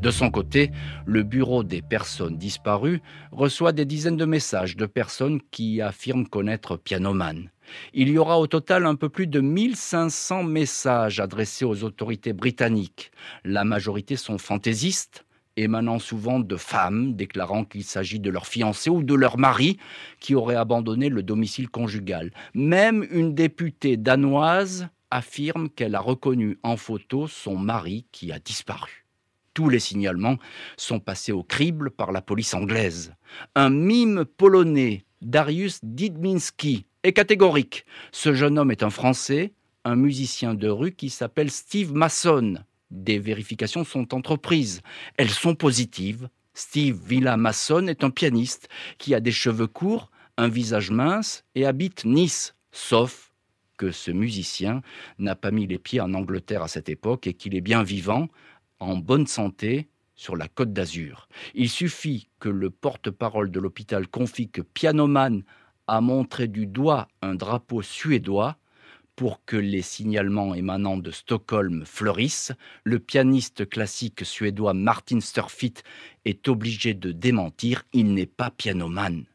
De 0.02 0.10
son 0.10 0.32
côté, 0.32 0.72
le 1.06 1.22
Bureau 1.22 1.64
des 1.64 1.84
personnes 1.84 2.36
disparues 2.36 3.04
reçoit 3.32 3.72
des 3.72 3.86
dizaines 3.86 4.18
de 4.18 4.26
messages 4.26 4.76
de 4.76 4.88
personnes 4.88 5.40
qui 5.52 5.80
affirment 5.80 6.28
connaître 6.28 6.76
Pianoman. 6.76 7.52
Il 7.94 8.10
y 8.10 8.18
aura 8.18 8.40
au 8.40 8.48
total 8.48 8.88
un 8.88 8.96
peu 8.96 9.10
plus 9.10 9.28
de 9.28 9.40
1500 9.40 10.42
messages 10.42 11.20
adressés 11.20 11.66
aux 11.66 11.84
autorités 11.84 12.34
britanniques. 12.34 13.12
La 13.44 13.64
majorité 13.64 14.16
sont 14.16 14.40
fantaisistes, 14.40 15.24
émanant 15.56 16.00
souvent 16.00 16.40
de 16.40 16.56
femmes 16.56 17.14
déclarant 17.14 17.64
qu'il 17.64 17.84
s'agit 17.84 18.20
de 18.20 18.32
leur 18.32 18.48
fiancé 18.48 18.90
ou 18.90 19.04
de 19.04 19.14
leur 19.14 19.38
mari 19.38 19.78
qui 20.20 20.34
aurait 20.34 20.56
abandonné 20.56 21.10
le 21.10 21.22
domicile 21.22 21.70
conjugal. 21.70 22.32
Même 22.56 23.06
une 23.12 23.36
députée 23.36 23.98
danoise 23.98 24.88
affirme 25.12 25.70
qu'elle 25.70 25.94
a 25.94 26.00
reconnu 26.00 26.58
en 26.64 26.76
photo 26.76 27.28
son 27.28 27.56
mari 27.56 28.08
qui 28.12 28.32
a 28.32 28.40
disparu. 28.40 29.01
Tous 29.54 29.70
les 29.70 29.80
signalements 29.80 30.38
sont 30.78 31.00
passés 31.00 31.32
au 31.32 31.44
crible 31.44 31.92
par 31.92 32.12
la 32.12 32.22
police 32.22 32.54
anglaise. 32.54 33.14
Un 33.56 33.70
mime 33.70 34.24
polonais, 34.26 35.04
Darius 35.22 35.80
Didminski, 35.84 36.86
est 37.04 37.14
catégorique. 37.14 37.86
Ce 38.12 38.34
jeune 38.34 38.58
homme 38.58 38.72
est 38.72 38.84
un 38.84 38.90
Français, 38.90 39.54
un 39.84 39.96
musicien 39.96 40.54
de 40.54 40.70
rue 40.70 40.94
qui 40.94 41.10
s'appelle 41.10 41.52
Steve 41.52 41.94
Mason. 41.94 42.56
Des 42.92 43.20
vérifications 43.20 43.84
sont 43.84 44.14
entreprises. 44.14 44.82
Elles 45.18 45.30
sont 45.30 45.56
positives. 45.56 46.30
Steve 46.54 47.00
Villa 47.06 47.38
Mason 47.38 47.88
est 47.88 48.04
un 48.04 48.10
pianiste 48.10 48.70
qui 48.98 49.16
a 49.16 49.20
des 49.20 49.32
cheveux 49.32 49.68
courts, 49.68 50.12
un 50.38 50.50
visage 50.50 50.92
mince 50.92 51.44
et 51.56 51.66
habite 51.66 52.06
Nice, 52.06 52.56
sauf 52.72 53.32
que 53.78 53.92
ce 53.92 54.12
musicien 54.12 54.82
n'a 55.18 55.36
pas 55.36 55.52
mis 55.52 55.66
les 55.66 55.80
pieds 55.80 56.02
en 56.02 56.14
Angleterre 56.14 56.62
à 56.62 56.68
cette 56.68 56.90
époque 56.90 57.26
et 57.26 57.34
qu'il 57.34 57.56
est 57.56 57.62
bien 57.62 57.82
vivant, 57.84 58.28
en 58.82 58.98
bonne 58.98 59.28
santé 59.28 59.88
sur 60.16 60.36
la 60.36 60.48
côte 60.48 60.74
d'Azur. 60.74 61.30
Il 61.54 61.70
suffit 61.70 62.28
que 62.40 62.50
le 62.50 62.70
porte-parole 62.70 63.52
de 63.52 63.60
l'hôpital 63.60 64.08
confie 64.08 64.50
que 64.50 64.62
Pianoman 64.62 65.44
a 65.88 66.02
montré 66.02 66.48
du 66.48 66.68
doigt 66.68 67.08
un 67.22 67.36
drapeau 67.36 67.82
suédois 67.82 68.58
pour 69.16 69.44
que 69.46 69.58
les 69.58 69.82
signalements 69.82 70.56
émanant 70.56 70.98
de 70.98 71.12
Stockholm 71.12 71.86
fleurissent, 71.86 72.54
le 72.84 73.00
pianiste 73.00 73.70
classique 73.70 74.26
suédois 74.26 74.74
Martin 74.74 75.20
Sturfitt 75.20 75.84
est 76.26 76.48
obligé 76.48 76.94
de 76.94 77.12
démentir, 77.12 77.84
il 77.94 78.14
n'est 78.14 78.26
pas 78.26 78.50
pianoman. 78.50 79.26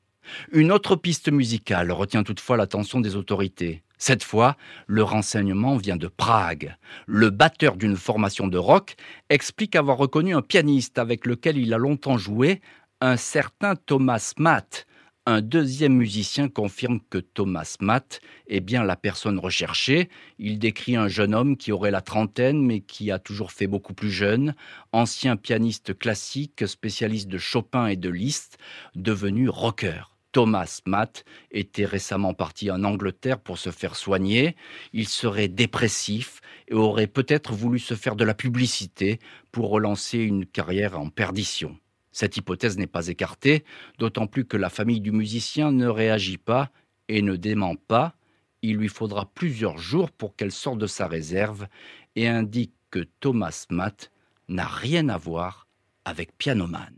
Une 0.52 0.72
autre 0.72 0.96
piste 0.96 1.30
musicale 1.30 1.92
retient 1.92 2.22
toutefois 2.22 2.56
l'attention 2.56 3.00
des 3.00 3.16
autorités. 3.16 3.82
Cette 3.98 4.24
fois, 4.24 4.56
le 4.86 5.02
renseignement 5.02 5.76
vient 5.76 5.96
de 5.96 6.08
Prague. 6.08 6.76
Le 7.06 7.30
batteur 7.30 7.76
d'une 7.76 7.96
formation 7.96 8.46
de 8.46 8.58
rock 8.58 8.96
explique 9.30 9.74
avoir 9.74 9.96
reconnu 9.96 10.34
un 10.34 10.42
pianiste 10.42 10.98
avec 10.98 11.26
lequel 11.26 11.56
il 11.56 11.72
a 11.72 11.78
longtemps 11.78 12.18
joué, 12.18 12.60
un 13.00 13.16
certain 13.16 13.74
Thomas 13.74 14.34
Matt. 14.38 14.86
Un 15.28 15.40
deuxième 15.40 15.94
musicien 15.94 16.48
confirme 16.48 17.00
que 17.10 17.18
Thomas 17.18 17.76
Matt 17.80 18.20
est 18.46 18.60
bien 18.60 18.84
la 18.84 18.94
personne 18.94 19.40
recherchée. 19.40 20.08
Il 20.38 20.60
décrit 20.60 20.94
un 20.94 21.08
jeune 21.08 21.34
homme 21.34 21.56
qui 21.56 21.72
aurait 21.72 21.90
la 21.90 22.00
trentaine 22.00 22.64
mais 22.64 22.80
qui 22.80 23.10
a 23.10 23.18
toujours 23.18 23.50
fait 23.50 23.66
beaucoup 23.66 23.92
plus 23.92 24.12
jeune, 24.12 24.54
ancien 24.92 25.36
pianiste 25.36 25.98
classique, 25.98 26.68
spécialiste 26.68 27.28
de 27.28 27.38
Chopin 27.38 27.88
et 27.88 27.96
de 27.96 28.08
Liszt, 28.08 28.58
devenu 28.94 29.48
rocker. 29.48 30.15
Thomas 30.36 30.82
Matt 30.84 31.24
était 31.50 31.86
récemment 31.86 32.34
parti 32.34 32.70
en 32.70 32.84
Angleterre 32.84 33.40
pour 33.40 33.56
se 33.56 33.70
faire 33.70 33.96
soigner. 33.96 34.54
Il 34.92 35.08
serait 35.08 35.48
dépressif 35.48 36.42
et 36.68 36.74
aurait 36.74 37.06
peut-être 37.06 37.54
voulu 37.54 37.78
se 37.78 37.94
faire 37.94 38.16
de 38.16 38.24
la 38.24 38.34
publicité 38.34 39.18
pour 39.50 39.70
relancer 39.70 40.18
une 40.18 40.44
carrière 40.44 41.00
en 41.00 41.08
perdition. 41.08 41.78
Cette 42.12 42.36
hypothèse 42.36 42.76
n'est 42.76 42.86
pas 42.86 43.08
écartée, 43.08 43.64
d'autant 43.96 44.26
plus 44.26 44.44
que 44.44 44.58
la 44.58 44.68
famille 44.68 45.00
du 45.00 45.10
musicien 45.10 45.72
ne 45.72 45.86
réagit 45.86 46.36
pas 46.36 46.68
et 47.08 47.22
ne 47.22 47.34
dément 47.34 47.74
pas. 47.74 48.14
Il 48.60 48.76
lui 48.76 48.88
faudra 48.88 49.30
plusieurs 49.34 49.78
jours 49.78 50.10
pour 50.10 50.36
qu'elle 50.36 50.52
sorte 50.52 50.76
de 50.76 50.86
sa 50.86 51.06
réserve 51.06 51.66
et 52.14 52.28
indique 52.28 52.74
que 52.90 53.06
Thomas 53.20 53.64
Matt 53.70 54.12
n'a 54.48 54.66
rien 54.66 55.08
à 55.08 55.16
voir 55.16 55.66
avec 56.04 56.36
Pianoman. 56.36 56.92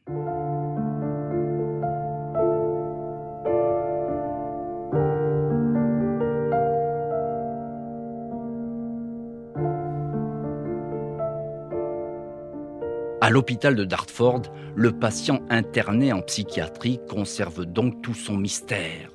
À 13.29 13.31
l'hôpital 13.31 13.77
de 13.77 13.85
Dartford, 13.85 14.41
le 14.75 14.91
patient 14.91 15.43
interné 15.51 16.15
en 16.15 16.23
psychiatrie 16.23 16.99
conserve 17.11 17.67
donc 17.67 18.01
tout 18.01 18.15
son 18.15 18.39
mystère. 18.39 19.11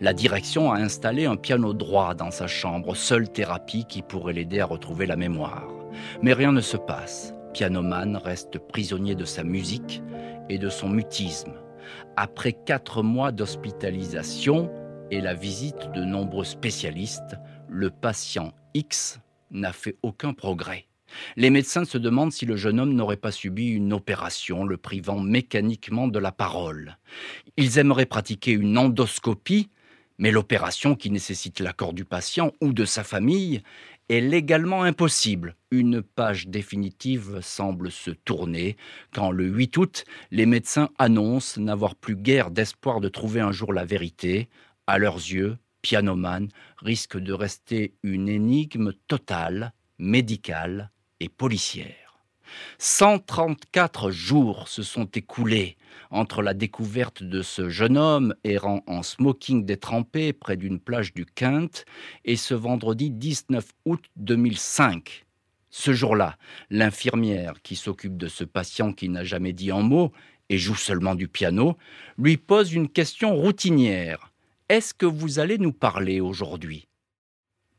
La 0.00 0.14
direction 0.14 0.72
a 0.72 0.78
installé 0.78 1.26
un 1.26 1.36
piano 1.36 1.74
droit 1.74 2.14
dans 2.14 2.30
sa 2.30 2.46
chambre, 2.46 2.94
seule 2.94 3.28
thérapie 3.28 3.84
qui 3.86 4.00
pourrait 4.00 4.32
l'aider 4.32 4.60
à 4.60 4.64
retrouver 4.64 5.04
la 5.04 5.16
mémoire. 5.16 5.68
Mais 6.22 6.32
rien 6.32 6.52
ne 6.52 6.62
se 6.62 6.78
passe. 6.78 7.34
Pianoman 7.52 8.16
reste 8.16 8.58
prisonnier 8.58 9.14
de 9.14 9.26
sa 9.26 9.44
musique 9.44 10.02
et 10.48 10.56
de 10.56 10.70
son 10.70 10.88
mutisme. 10.88 11.52
Après 12.16 12.54
quatre 12.54 13.02
mois 13.02 13.30
d'hospitalisation 13.30 14.70
et 15.10 15.20
la 15.20 15.34
visite 15.34 15.92
de 15.94 16.02
nombreux 16.02 16.46
spécialistes, 16.46 17.36
le 17.68 17.90
patient 17.90 18.54
X 18.72 19.20
n'a 19.50 19.74
fait 19.74 19.96
aucun 20.02 20.32
progrès. 20.32 20.86
Les 21.36 21.50
médecins 21.50 21.84
se 21.84 21.98
demandent 21.98 22.32
si 22.32 22.46
le 22.46 22.56
jeune 22.56 22.80
homme 22.80 22.94
n'aurait 22.94 23.16
pas 23.16 23.32
subi 23.32 23.68
une 23.68 23.92
opération 23.92 24.64
le 24.64 24.76
privant 24.76 25.20
mécaniquement 25.20 26.08
de 26.08 26.18
la 26.18 26.32
parole. 26.32 26.98
Ils 27.56 27.78
aimeraient 27.78 28.06
pratiquer 28.06 28.52
une 28.52 28.76
endoscopie, 28.78 29.68
mais 30.18 30.30
l'opération 30.30 30.94
qui 30.94 31.10
nécessite 31.10 31.60
l'accord 31.60 31.94
du 31.94 32.04
patient 32.04 32.52
ou 32.60 32.72
de 32.72 32.84
sa 32.84 33.04
famille 33.04 33.62
est 34.10 34.20
légalement 34.20 34.82
impossible. 34.82 35.56
Une 35.70 36.02
page 36.02 36.48
définitive 36.48 37.40
semble 37.40 37.90
se 37.90 38.10
tourner 38.10 38.76
quand 39.14 39.30
le 39.30 39.46
8 39.46 39.76
août, 39.78 40.04
les 40.30 40.46
médecins 40.46 40.90
annoncent 40.98 41.60
n'avoir 41.60 41.94
plus 41.94 42.16
guère 42.16 42.50
d'espoir 42.50 43.00
de 43.00 43.08
trouver 43.08 43.40
un 43.40 43.52
jour 43.52 43.72
la 43.72 43.84
vérité. 43.84 44.48
À 44.86 44.98
leurs 44.98 45.16
yeux, 45.16 45.56
Pianoman 45.80 46.48
risque 46.78 47.16
de 47.16 47.32
rester 47.32 47.94
une 48.02 48.28
énigme 48.28 48.92
totale, 49.06 49.72
médicale 49.98 50.90
et 51.20 51.28
policière. 51.28 52.18
134 52.78 54.10
jours 54.10 54.68
se 54.68 54.82
sont 54.82 55.06
écoulés 55.06 55.76
entre 56.10 56.42
la 56.42 56.54
découverte 56.54 57.22
de 57.22 57.42
ce 57.42 57.68
jeune 57.68 57.96
homme 57.96 58.34
errant 58.42 58.82
en 58.86 59.02
smoking 59.02 59.64
détrempé 59.64 60.32
près 60.32 60.56
d'une 60.56 60.80
plage 60.80 61.14
du 61.14 61.24
Quinte 61.24 61.84
et 62.24 62.36
ce 62.36 62.54
vendredi 62.54 63.10
19 63.10 63.64
août 63.84 64.04
2005. 64.16 65.24
Ce 65.70 65.92
jour-là, 65.92 66.36
l'infirmière 66.68 67.62
qui 67.62 67.76
s'occupe 67.76 68.16
de 68.16 68.26
ce 68.26 68.42
patient 68.42 68.92
qui 68.92 69.08
n'a 69.08 69.22
jamais 69.22 69.52
dit 69.52 69.70
un 69.70 69.82
mot 69.82 70.12
et 70.48 70.58
joue 70.58 70.74
seulement 70.74 71.14
du 71.14 71.28
piano, 71.28 71.76
lui 72.18 72.36
pose 72.36 72.72
une 72.72 72.88
question 72.88 73.36
routinière. 73.36 74.32
Est-ce 74.68 74.94
que 74.94 75.06
vous 75.06 75.38
allez 75.38 75.58
nous 75.58 75.72
parler 75.72 76.20
aujourd'hui? 76.20 76.88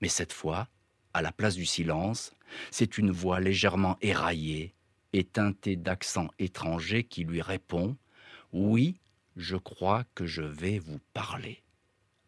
Mais 0.02 0.08
cette 0.08 0.32
fois, 0.32 0.70
à 1.14 1.22
la 1.22 1.34
place 1.34 1.56
du 1.56 1.66
silence, 1.66 2.32
c'est 2.70 2.98
une 2.98 3.12
voix 3.12 3.40
légèrement 3.40 3.98
éraillée 4.02 4.74
et 5.14 5.24
teintée 5.24 5.76
d'accent 5.76 6.30
étranger 6.40 7.04
qui 7.04 7.24
lui 7.24 7.42
répond 7.42 7.98
Oui, 8.54 9.00
je 9.36 9.58
crois 9.58 10.04
que 10.16 10.26
je 10.26 10.42
vais 10.42 10.80
vous 10.80 11.00
parler. 11.14 11.62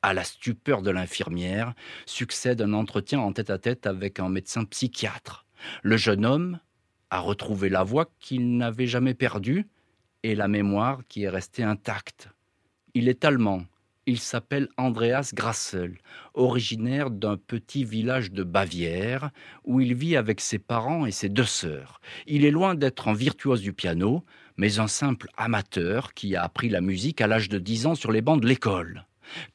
À 0.01 0.13
la 0.13 0.23
stupeur 0.23 0.81
de 0.81 0.91
l'infirmière 0.91 1.73
succède 2.05 2.61
un 2.61 2.73
entretien 2.73 3.19
en 3.19 3.31
tête-à-tête 3.31 3.87
avec 3.87 4.19
un 4.19 4.29
médecin 4.29 4.65
psychiatre. 4.65 5.45
Le 5.81 5.95
jeune 5.95 6.25
homme 6.25 6.59
a 7.09 7.19
retrouvé 7.19 7.69
la 7.69 7.83
voix 7.83 8.09
qu'il 8.19 8.57
n'avait 8.57 8.87
jamais 8.87 9.13
perdue 9.13 9.65
et 10.23 10.35
la 10.35 10.47
mémoire 10.47 11.03
qui 11.07 11.23
est 11.23 11.29
restée 11.29 11.63
intacte. 11.63 12.29
Il 12.93 13.07
est 13.07 13.23
allemand, 13.23 13.65
il 14.05 14.19
s'appelle 14.19 14.67
Andreas 14.77 15.31
Grassel, 15.33 15.97
originaire 16.33 17.09
d'un 17.09 17.37
petit 17.37 17.85
village 17.85 18.31
de 18.31 18.43
Bavière 18.43 19.31
où 19.63 19.79
il 19.79 19.93
vit 19.93 20.17
avec 20.17 20.41
ses 20.41 20.59
parents 20.59 21.05
et 21.05 21.11
ses 21.11 21.29
deux 21.29 21.45
sœurs. 21.45 22.01
Il 22.27 22.45
est 22.45 22.51
loin 22.51 22.75
d'être 22.75 23.07
un 23.07 23.13
virtuose 23.13 23.61
du 23.61 23.73
piano, 23.73 24.23
mais 24.57 24.79
un 24.79 24.87
simple 24.87 25.29
amateur 25.37 26.13
qui 26.13 26.35
a 26.35 26.43
appris 26.43 26.69
la 26.69 26.81
musique 26.81 27.21
à 27.21 27.27
l'âge 27.27 27.49
de 27.49 27.59
10 27.59 27.87
ans 27.87 27.95
sur 27.95 28.11
les 28.11 28.21
bancs 28.21 28.41
de 28.41 28.47
l'école. 28.47 29.05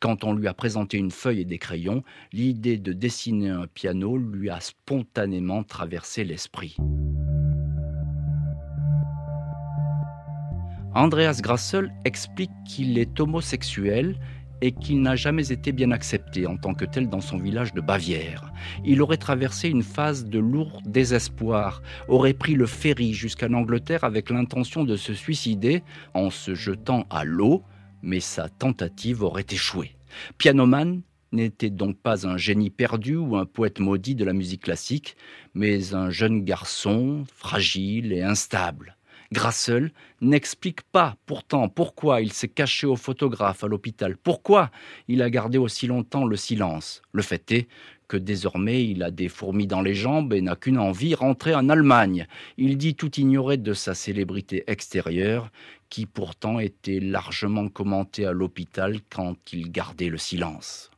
Quand 0.00 0.24
on 0.24 0.32
lui 0.32 0.48
a 0.48 0.54
présenté 0.54 0.96
une 0.96 1.10
feuille 1.10 1.40
et 1.40 1.44
des 1.44 1.58
crayons, 1.58 2.02
l'idée 2.32 2.78
de 2.78 2.92
dessiner 2.92 3.50
un 3.50 3.66
piano 3.66 4.16
lui 4.16 4.48
a 4.48 4.60
spontanément 4.60 5.62
traversé 5.62 6.24
l'esprit. 6.24 6.76
Andreas 10.94 11.40
Grassel 11.42 11.92
explique 12.04 12.50
qu'il 12.66 12.98
est 12.98 13.20
homosexuel 13.20 14.18
et 14.60 14.72
qu'il 14.72 15.02
n'a 15.02 15.16
jamais 15.16 15.52
été 15.52 15.72
bien 15.72 15.90
accepté 15.90 16.46
en 16.46 16.56
tant 16.56 16.74
que 16.74 16.84
tel 16.84 17.08
dans 17.08 17.20
son 17.20 17.38
village 17.38 17.74
de 17.74 17.80
Bavière. 17.80 18.52
Il 18.84 19.02
aurait 19.02 19.16
traversé 19.16 19.68
une 19.68 19.82
phase 19.82 20.24
de 20.24 20.38
lourd 20.38 20.80
désespoir, 20.84 21.82
aurait 22.08 22.34
pris 22.34 22.54
le 22.54 22.66
ferry 22.66 23.12
jusqu'à 23.12 23.48
l'Angleterre 23.48 24.04
avec 24.04 24.30
l'intention 24.30 24.84
de 24.84 24.96
se 24.96 25.14
suicider 25.14 25.82
en 26.14 26.30
se 26.30 26.54
jetant 26.54 27.06
à 27.10 27.24
l'eau, 27.24 27.62
mais 28.02 28.20
sa 28.20 28.48
tentative 28.48 29.22
aurait 29.22 29.46
échoué. 29.50 29.96
Pianoman 30.38 31.02
n'était 31.32 31.70
donc 31.70 31.98
pas 31.98 32.26
un 32.26 32.36
génie 32.36 32.70
perdu 32.70 33.16
ou 33.16 33.36
un 33.36 33.46
poète 33.46 33.80
maudit 33.80 34.14
de 34.14 34.24
la 34.24 34.32
musique 34.32 34.62
classique, 34.62 35.16
mais 35.54 35.94
un 35.94 36.10
jeune 36.10 36.44
garçon 36.44 37.24
fragile 37.34 38.12
et 38.12 38.22
instable. 38.22 38.97
Grassel 39.30 39.92
n'explique 40.22 40.82
pas 40.82 41.16
pourtant 41.26 41.68
pourquoi 41.68 42.22
il 42.22 42.32
s'est 42.32 42.48
caché 42.48 42.86
au 42.86 42.96
photographe 42.96 43.62
à 43.62 43.66
l'hôpital, 43.66 44.16
pourquoi 44.16 44.70
il 45.06 45.20
a 45.20 45.28
gardé 45.28 45.58
aussi 45.58 45.86
longtemps 45.86 46.24
le 46.24 46.36
silence. 46.36 47.02
Le 47.12 47.22
fait 47.22 47.52
est 47.52 47.68
que 48.08 48.16
désormais 48.16 48.84
il 48.84 49.02
a 49.02 49.10
des 49.10 49.28
fourmis 49.28 49.66
dans 49.66 49.82
les 49.82 49.94
jambes 49.94 50.32
et 50.32 50.40
n'a 50.40 50.56
qu'une 50.56 50.78
envie, 50.78 51.14
rentrer 51.14 51.54
en 51.54 51.68
Allemagne. 51.68 52.26
Il 52.56 52.78
dit 52.78 52.94
tout 52.94 53.20
ignorer 53.20 53.58
de 53.58 53.74
sa 53.74 53.94
célébrité 53.94 54.64
extérieure, 54.66 55.50
qui 55.90 56.06
pourtant 56.06 56.58
était 56.58 57.00
largement 57.00 57.68
commentée 57.68 58.24
à 58.24 58.32
l'hôpital 58.32 59.00
quand 59.10 59.36
il 59.52 59.70
gardait 59.70 60.08
le 60.08 60.18
silence. 60.18 60.90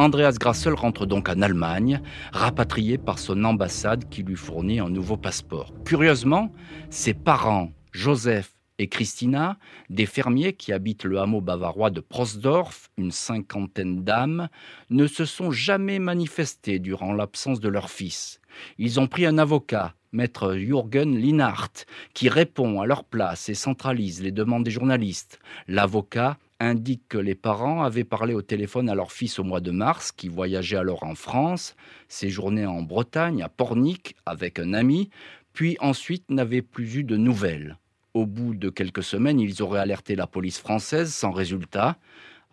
Andreas 0.00 0.38
Grassel 0.40 0.72
rentre 0.72 1.04
donc 1.04 1.28
en 1.28 1.42
Allemagne, 1.42 2.00
rapatrié 2.32 2.96
par 2.96 3.18
son 3.18 3.44
ambassade 3.44 4.08
qui 4.08 4.22
lui 4.22 4.34
fournit 4.34 4.80
un 4.80 4.88
nouveau 4.88 5.18
passeport. 5.18 5.74
Curieusement, 5.84 6.50
ses 6.88 7.12
parents, 7.12 7.70
Joseph 7.92 8.54
et 8.78 8.88
Christina, 8.88 9.58
des 9.90 10.06
fermiers 10.06 10.54
qui 10.54 10.72
habitent 10.72 11.04
le 11.04 11.20
hameau 11.20 11.42
bavarois 11.42 11.90
de 11.90 12.00
Prosdorf, 12.00 12.88
une 12.96 13.10
cinquantaine 13.10 14.02
d'âmes, 14.02 14.48
ne 14.88 15.06
se 15.06 15.26
sont 15.26 15.50
jamais 15.50 15.98
manifestés 15.98 16.78
durant 16.78 17.12
l'absence 17.12 17.60
de 17.60 17.68
leur 17.68 17.90
fils. 17.90 18.40
Ils 18.78 19.00
ont 19.00 19.06
pris 19.06 19.26
un 19.26 19.36
avocat, 19.36 19.92
maître 20.12 20.54
Jürgen 20.54 21.14
Linhart, 21.14 21.84
qui 22.14 22.30
répond 22.30 22.80
à 22.80 22.86
leur 22.86 23.04
place 23.04 23.50
et 23.50 23.54
centralise 23.54 24.22
les 24.22 24.32
demandes 24.32 24.64
des 24.64 24.70
journalistes. 24.70 25.40
L'avocat 25.68 26.38
indique 26.60 27.08
que 27.08 27.18
les 27.18 27.34
parents 27.34 27.82
avaient 27.82 28.04
parlé 28.04 28.34
au 28.34 28.42
téléphone 28.42 28.88
à 28.88 28.94
leur 28.94 29.10
fils 29.10 29.38
au 29.38 29.44
mois 29.44 29.60
de 29.60 29.70
mars, 29.70 30.12
qui 30.12 30.28
voyageait 30.28 30.76
alors 30.76 31.02
en 31.02 31.14
France, 31.14 31.74
séjournait 32.08 32.66
en 32.66 32.82
Bretagne, 32.82 33.42
à 33.42 33.48
Pornic, 33.48 34.14
avec 34.26 34.58
un 34.58 34.74
ami, 34.74 35.10
puis 35.52 35.76
ensuite 35.80 36.30
n'avaient 36.30 36.62
plus 36.62 36.96
eu 36.96 37.04
de 37.04 37.16
nouvelles. 37.16 37.78
Au 38.14 38.26
bout 38.26 38.54
de 38.54 38.68
quelques 38.68 39.02
semaines, 39.02 39.40
ils 39.40 39.62
auraient 39.62 39.80
alerté 39.80 40.14
la 40.16 40.26
police 40.26 40.58
française 40.58 41.12
sans 41.12 41.30
résultat. 41.30 41.96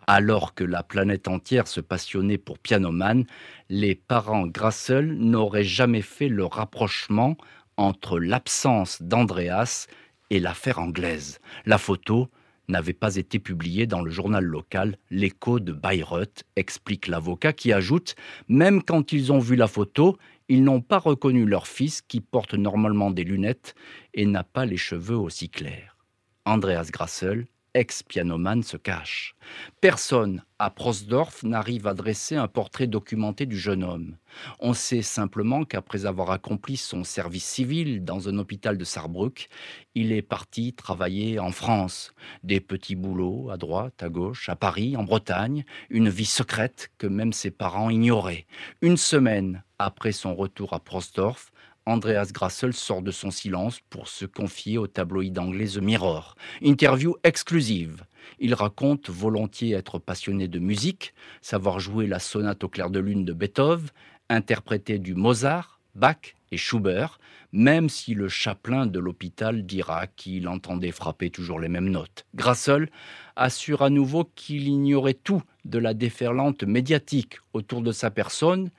Alors 0.06 0.54
que 0.54 0.64
la 0.64 0.82
planète 0.82 1.28
entière 1.28 1.68
se 1.68 1.80
passionnait 1.80 2.38
pour 2.38 2.58
Pianoman, 2.58 3.26
les 3.68 3.94
parents 3.94 4.46
Grassel 4.46 5.12
n'auraient 5.12 5.64
jamais 5.64 6.00
fait 6.00 6.28
le 6.28 6.46
rapprochement 6.46 7.36
entre 7.76 8.18
l'absence 8.18 9.02
d'Andreas 9.02 9.86
et 10.30 10.40
l'affaire 10.40 10.78
anglaise. 10.78 11.40
La 11.66 11.76
photo 11.76 12.28
n'avait 12.68 12.92
pas 12.92 13.16
été 13.16 13.38
publié 13.38 13.86
dans 13.86 14.02
le 14.02 14.10
journal 14.10 14.44
local 14.44 14.96
L'écho 15.10 15.60
de 15.60 15.72
Bayreuth, 15.72 16.44
explique 16.56 17.08
l'avocat 17.08 17.52
qui 17.52 17.72
ajoute 17.72 18.14
Même 18.48 18.82
quand 18.82 19.12
ils 19.12 19.32
ont 19.32 19.38
vu 19.38 19.56
la 19.56 19.66
photo, 19.66 20.16
ils 20.48 20.62
n'ont 20.62 20.80
pas 20.80 20.98
reconnu 20.98 21.44
leur 21.44 21.66
fils 21.66 22.02
qui 22.02 22.20
porte 22.20 22.54
normalement 22.54 23.10
des 23.10 23.24
lunettes 23.24 23.74
et 24.14 24.26
n'a 24.26 24.44
pas 24.44 24.64
les 24.64 24.76
cheveux 24.76 25.16
aussi 25.16 25.48
clairs. 25.48 25.96
Andreas 26.44 26.88
Grassel 26.92 27.46
ex-pianoman 27.78 28.62
se 28.62 28.76
cache. 28.76 29.36
Personne 29.80 30.42
à 30.58 30.68
Prosdorf 30.70 31.44
n'arrive 31.44 31.86
à 31.86 31.94
dresser 31.94 32.34
un 32.34 32.48
portrait 32.48 32.88
documenté 32.88 33.46
du 33.46 33.56
jeune 33.56 33.84
homme. 33.84 34.16
On 34.58 34.74
sait 34.74 35.02
simplement 35.02 35.64
qu'après 35.64 36.04
avoir 36.04 36.32
accompli 36.32 36.76
son 36.76 37.04
service 37.04 37.44
civil 37.44 38.04
dans 38.04 38.28
un 38.28 38.36
hôpital 38.38 38.76
de 38.76 38.84
Sarrebruck, 38.84 39.48
il 39.94 40.10
est 40.10 40.22
parti 40.22 40.72
travailler 40.72 41.38
en 41.38 41.52
France. 41.52 42.12
Des 42.42 42.60
petits 42.60 42.96
boulots 42.96 43.50
à 43.50 43.56
droite, 43.56 44.02
à 44.02 44.08
gauche, 44.08 44.48
à 44.48 44.56
Paris, 44.56 44.96
en 44.96 45.04
Bretagne, 45.04 45.64
une 45.88 46.08
vie 46.08 46.26
secrète 46.26 46.90
que 46.98 47.06
même 47.06 47.32
ses 47.32 47.52
parents 47.52 47.90
ignoraient. 47.90 48.46
Une 48.82 48.96
semaine 48.96 49.62
après 49.78 50.12
son 50.12 50.34
retour 50.34 50.72
à 50.72 50.80
Prosdorf, 50.80 51.52
Andreas 51.88 52.32
Grassel 52.34 52.74
sort 52.74 53.00
de 53.00 53.10
son 53.10 53.30
silence 53.30 53.80
pour 53.88 54.08
se 54.08 54.26
confier 54.26 54.76
au 54.76 54.86
tabloïd 54.86 55.38
anglais 55.38 55.68
The 55.68 55.78
Mirror. 55.78 56.34
Interview 56.62 57.14
exclusive. 57.24 58.04
Il 58.38 58.52
raconte 58.52 59.08
volontiers 59.08 59.72
être 59.72 59.98
passionné 59.98 60.48
de 60.48 60.58
musique, 60.58 61.14
savoir 61.40 61.80
jouer 61.80 62.06
la 62.06 62.18
sonate 62.18 62.62
au 62.62 62.68
clair 62.68 62.90
de 62.90 62.98
lune 62.98 63.24
de 63.24 63.32
Beethoven, 63.32 63.88
interpréter 64.28 64.98
du 64.98 65.14
Mozart, 65.14 65.80
Bach 65.94 66.34
et 66.52 66.58
Schubert, 66.58 67.18
même 67.52 67.88
si 67.88 68.12
le 68.12 68.28
chaplain 68.28 68.84
de 68.84 68.98
l'hôpital 68.98 69.64
dira 69.64 70.06
qu'il 70.08 70.46
entendait 70.46 70.92
frapper 70.92 71.30
toujours 71.30 71.58
les 71.58 71.70
mêmes 71.70 71.88
notes. 71.88 72.26
Grassel 72.34 72.90
assure 73.34 73.80
à 73.80 73.88
nouveau 73.88 74.30
qu'il 74.34 74.68
ignorait 74.68 75.14
tout 75.14 75.42
de 75.64 75.78
la 75.78 75.94
déferlante 75.94 76.64
médiatique 76.64 77.38
autour 77.54 77.80
de 77.80 77.92
sa 77.92 78.10
personne 78.10 78.70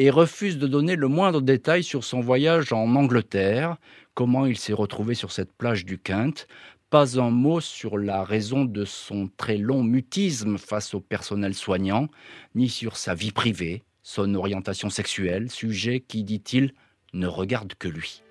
et 0.00 0.08
refuse 0.08 0.56
de 0.56 0.66
donner 0.66 0.96
le 0.96 1.08
moindre 1.08 1.42
détail 1.42 1.84
sur 1.84 2.04
son 2.04 2.20
voyage 2.20 2.72
en 2.72 2.96
Angleterre, 2.96 3.76
comment 4.14 4.46
il 4.46 4.56
s'est 4.56 4.72
retrouvé 4.72 5.14
sur 5.14 5.30
cette 5.30 5.52
plage 5.52 5.84
du 5.84 5.98
Quinte, 5.98 6.48
Pas 6.88 7.20
un 7.20 7.28
mot 7.28 7.60
sur 7.60 7.98
la 7.98 8.24
raison 8.24 8.64
de 8.64 8.86
son 8.86 9.28
très 9.36 9.58
long 9.58 9.82
mutisme 9.82 10.56
face 10.56 10.94
au 10.94 11.00
personnel 11.00 11.52
soignant, 11.52 12.08
ni 12.54 12.70
sur 12.70 12.96
sa 12.96 13.12
vie 13.14 13.30
privée, 13.30 13.82
son 14.02 14.34
orientation 14.36 14.88
sexuelle, 14.88 15.50
sujet 15.50 16.00
qui, 16.00 16.24
dit-il, 16.24 16.72
ne 17.12 17.26
regarde 17.26 17.74
que 17.74 17.88
lui. 17.88 18.22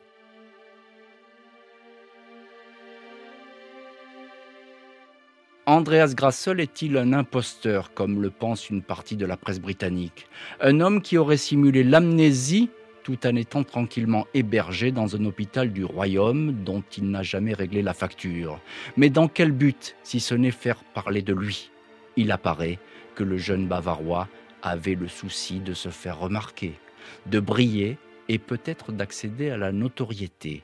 Andreas 5.69 6.15
Grassel 6.15 6.61
est-il 6.61 6.97
un 6.97 7.13
imposteur, 7.13 7.93
comme 7.93 8.23
le 8.23 8.31
pense 8.31 8.71
une 8.71 8.81
partie 8.81 9.15
de 9.15 9.27
la 9.27 9.37
presse 9.37 9.61
britannique? 9.61 10.27
Un 10.61 10.79
homme 10.79 10.99
qui 10.99 11.15
aurait 11.15 11.37
simulé 11.37 11.83
l'amnésie 11.83 12.71
tout 13.03 13.27
en 13.27 13.35
étant 13.35 13.63
tranquillement 13.63 14.25
hébergé 14.33 14.91
dans 14.91 15.15
un 15.15 15.23
hôpital 15.25 15.71
du 15.71 15.85
royaume 15.85 16.53
dont 16.63 16.81
il 16.97 17.11
n'a 17.11 17.21
jamais 17.21 17.53
réglé 17.53 17.83
la 17.83 17.93
facture. 17.93 18.59
Mais 18.97 19.11
dans 19.11 19.27
quel 19.27 19.51
but, 19.51 19.95
si 20.01 20.19
ce 20.19 20.33
n'est 20.33 20.49
faire 20.49 20.83
parler 20.95 21.21
de 21.21 21.35
lui? 21.35 21.69
Il 22.15 22.31
apparaît 22.31 22.79
que 23.13 23.23
le 23.23 23.37
jeune 23.37 23.67
Bavarois 23.67 24.27
avait 24.63 24.95
le 24.95 25.07
souci 25.07 25.59
de 25.59 25.75
se 25.75 25.89
faire 25.89 26.17
remarquer, 26.17 26.79
de 27.27 27.39
briller 27.39 27.99
et 28.27 28.39
peut-être 28.39 28.91
d'accéder 28.91 29.51
à 29.51 29.57
la 29.57 29.71
notoriété. 29.71 30.63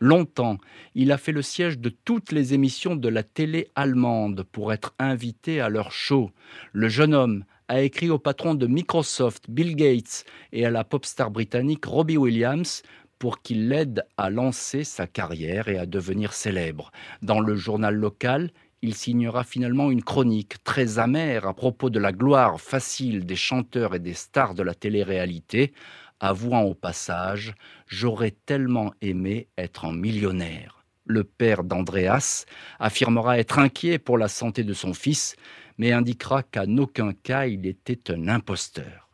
Longtemps, 0.00 0.58
il 0.94 1.12
a 1.12 1.18
fait 1.18 1.32
le 1.32 1.42
siège 1.42 1.78
de 1.78 1.88
toutes 1.88 2.32
les 2.32 2.52
émissions 2.54 2.96
de 2.96 3.08
la 3.08 3.22
télé 3.22 3.68
allemande 3.74 4.44
pour 4.50 4.72
être 4.72 4.94
invité 4.98 5.60
à 5.60 5.68
leur 5.68 5.92
show. 5.92 6.30
Le 6.72 6.88
jeune 6.88 7.14
homme 7.14 7.44
a 7.68 7.80
écrit 7.80 8.10
au 8.10 8.18
patron 8.18 8.54
de 8.54 8.66
Microsoft, 8.66 9.44
Bill 9.48 9.76
Gates, 9.76 10.24
et 10.52 10.66
à 10.66 10.70
la 10.70 10.84
pop 10.84 11.06
star 11.06 11.30
britannique 11.30 11.84
Robbie 11.84 12.18
Williams 12.18 12.82
pour 13.18 13.40
qu'il 13.40 13.68
l'aide 13.68 14.04
à 14.16 14.28
lancer 14.28 14.84
sa 14.84 15.06
carrière 15.06 15.68
et 15.68 15.78
à 15.78 15.86
devenir 15.86 16.34
célèbre. 16.34 16.90
Dans 17.22 17.40
le 17.40 17.56
journal 17.56 17.94
local, 17.94 18.50
il 18.82 18.94
signera 18.94 19.44
finalement 19.44 19.90
une 19.90 20.02
chronique 20.02 20.62
très 20.62 20.98
amère 20.98 21.46
à 21.46 21.54
propos 21.54 21.88
de 21.88 21.98
la 21.98 22.12
gloire 22.12 22.60
facile 22.60 23.24
des 23.24 23.36
chanteurs 23.36 23.94
et 23.94 23.98
des 23.98 24.12
stars 24.12 24.54
de 24.54 24.62
la 24.62 24.74
télé-réalité, 24.74 25.72
avouant 26.20 26.62
au 26.62 26.74
passage 26.74 27.54
J'aurais 27.96 28.32
tellement 28.32 28.92
aimé 29.02 29.46
être 29.56 29.84
un 29.84 29.92
millionnaire. 29.92 30.84
Le 31.04 31.22
père 31.22 31.62
d'Andreas 31.62 32.44
affirmera 32.80 33.38
être 33.38 33.60
inquiet 33.60 34.00
pour 34.00 34.18
la 34.18 34.26
santé 34.26 34.64
de 34.64 34.74
son 34.74 34.94
fils, 34.94 35.36
mais 35.78 35.92
indiquera 35.92 36.42
qu'en 36.42 36.76
aucun 36.78 37.12
cas 37.12 37.46
il 37.46 37.66
était 37.68 38.10
un 38.12 38.26
imposteur. 38.26 39.04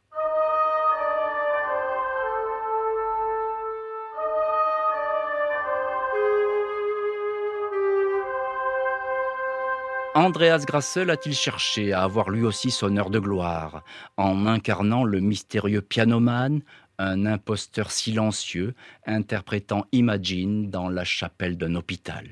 Andreas 10.15 10.65
Grassel 10.67 11.11
a-t-il 11.11 11.35
cherché 11.35 11.93
à 11.93 12.03
avoir 12.03 12.31
lui 12.31 12.45
aussi 12.45 12.71
son 12.71 12.97
heure 12.97 13.11
de 13.11 13.19
gloire 13.19 13.85
en 14.17 14.47
incarnant 14.47 15.05
le 15.05 15.21
mystérieux 15.21 15.83
pianoman, 15.83 16.63
un 17.01 17.25
imposteur 17.25 17.91
silencieux 17.91 18.75
interprétant 19.07 19.87
Imagine 19.93 20.69
dans 20.71 20.91
la 20.91 21.05
chapelle 21.05 21.57
d'un 21.57 21.75
hôpital 21.75 22.29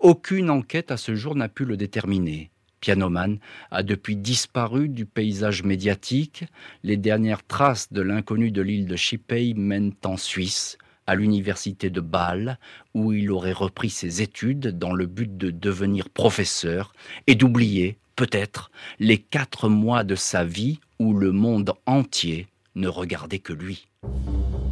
Aucune 0.00 0.50
enquête 0.50 0.90
à 0.90 0.96
ce 0.96 1.14
jour 1.14 1.36
n'a 1.36 1.48
pu 1.48 1.64
le 1.64 1.76
déterminer. 1.76 2.50
Pianoman 2.80 3.38
a 3.70 3.84
depuis 3.84 4.16
disparu 4.16 4.88
du 4.88 5.06
paysage 5.06 5.62
médiatique. 5.62 6.44
Les 6.82 6.96
dernières 6.96 7.46
traces 7.46 7.92
de 7.92 8.02
l'inconnu 8.02 8.50
de 8.50 8.60
l'île 8.60 8.86
de 8.86 8.96
Chipey 8.96 9.54
mènent 9.54 9.94
en 10.04 10.16
Suisse, 10.16 10.78
à 11.06 11.14
l'université 11.14 11.90
de 11.90 12.00
Bâle, 12.00 12.58
où 12.94 13.12
il 13.12 13.30
aurait 13.30 13.52
repris 13.52 13.90
ses 13.90 14.20
études 14.20 14.78
dans 14.78 14.92
le 14.92 15.06
but 15.06 15.36
de 15.36 15.50
devenir 15.50 16.08
professeur 16.10 16.92
et 17.28 17.36
d'oublier, 17.36 17.98
peut-être, 18.16 18.72
les 18.98 19.18
quatre 19.18 19.68
mois 19.68 20.02
de 20.02 20.16
sa 20.16 20.44
vie 20.44 20.80
où 20.98 21.14
le 21.14 21.30
monde 21.30 21.72
entier 21.86 22.48
ne 22.74 22.88
regardait 22.88 23.38
que 23.38 23.52
lui. 23.52 23.87
Thank 24.02 24.52
you. 24.52 24.67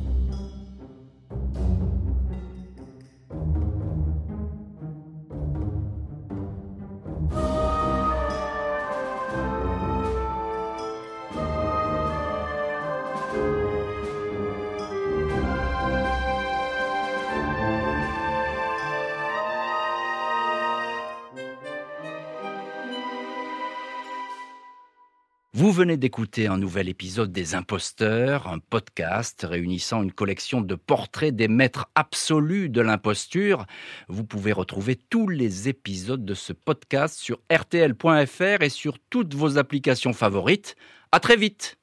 Vous 25.66 25.72
venez 25.72 25.96
d'écouter 25.96 26.46
un 26.46 26.58
nouvel 26.58 26.88
épisode 26.88 27.32
des 27.32 27.56
Imposteurs, 27.56 28.46
un 28.46 28.60
podcast 28.60 29.44
réunissant 29.44 30.00
une 30.00 30.12
collection 30.12 30.60
de 30.60 30.76
portraits 30.76 31.34
des 31.34 31.48
maîtres 31.48 31.90
absolus 31.96 32.68
de 32.68 32.80
l'imposture. 32.80 33.66
Vous 34.06 34.22
pouvez 34.22 34.52
retrouver 34.52 34.94
tous 34.94 35.26
les 35.26 35.68
épisodes 35.68 36.24
de 36.24 36.34
ce 36.34 36.52
podcast 36.52 37.18
sur 37.18 37.40
rtl.fr 37.52 38.62
et 38.62 38.68
sur 38.68 39.00
toutes 39.10 39.34
vos 39.34 39.58
applications 39.58 40.12
favorites. 40.12 40.76
À 41.10 41.18
très 41.18 41.34
vite! 41.34 41.76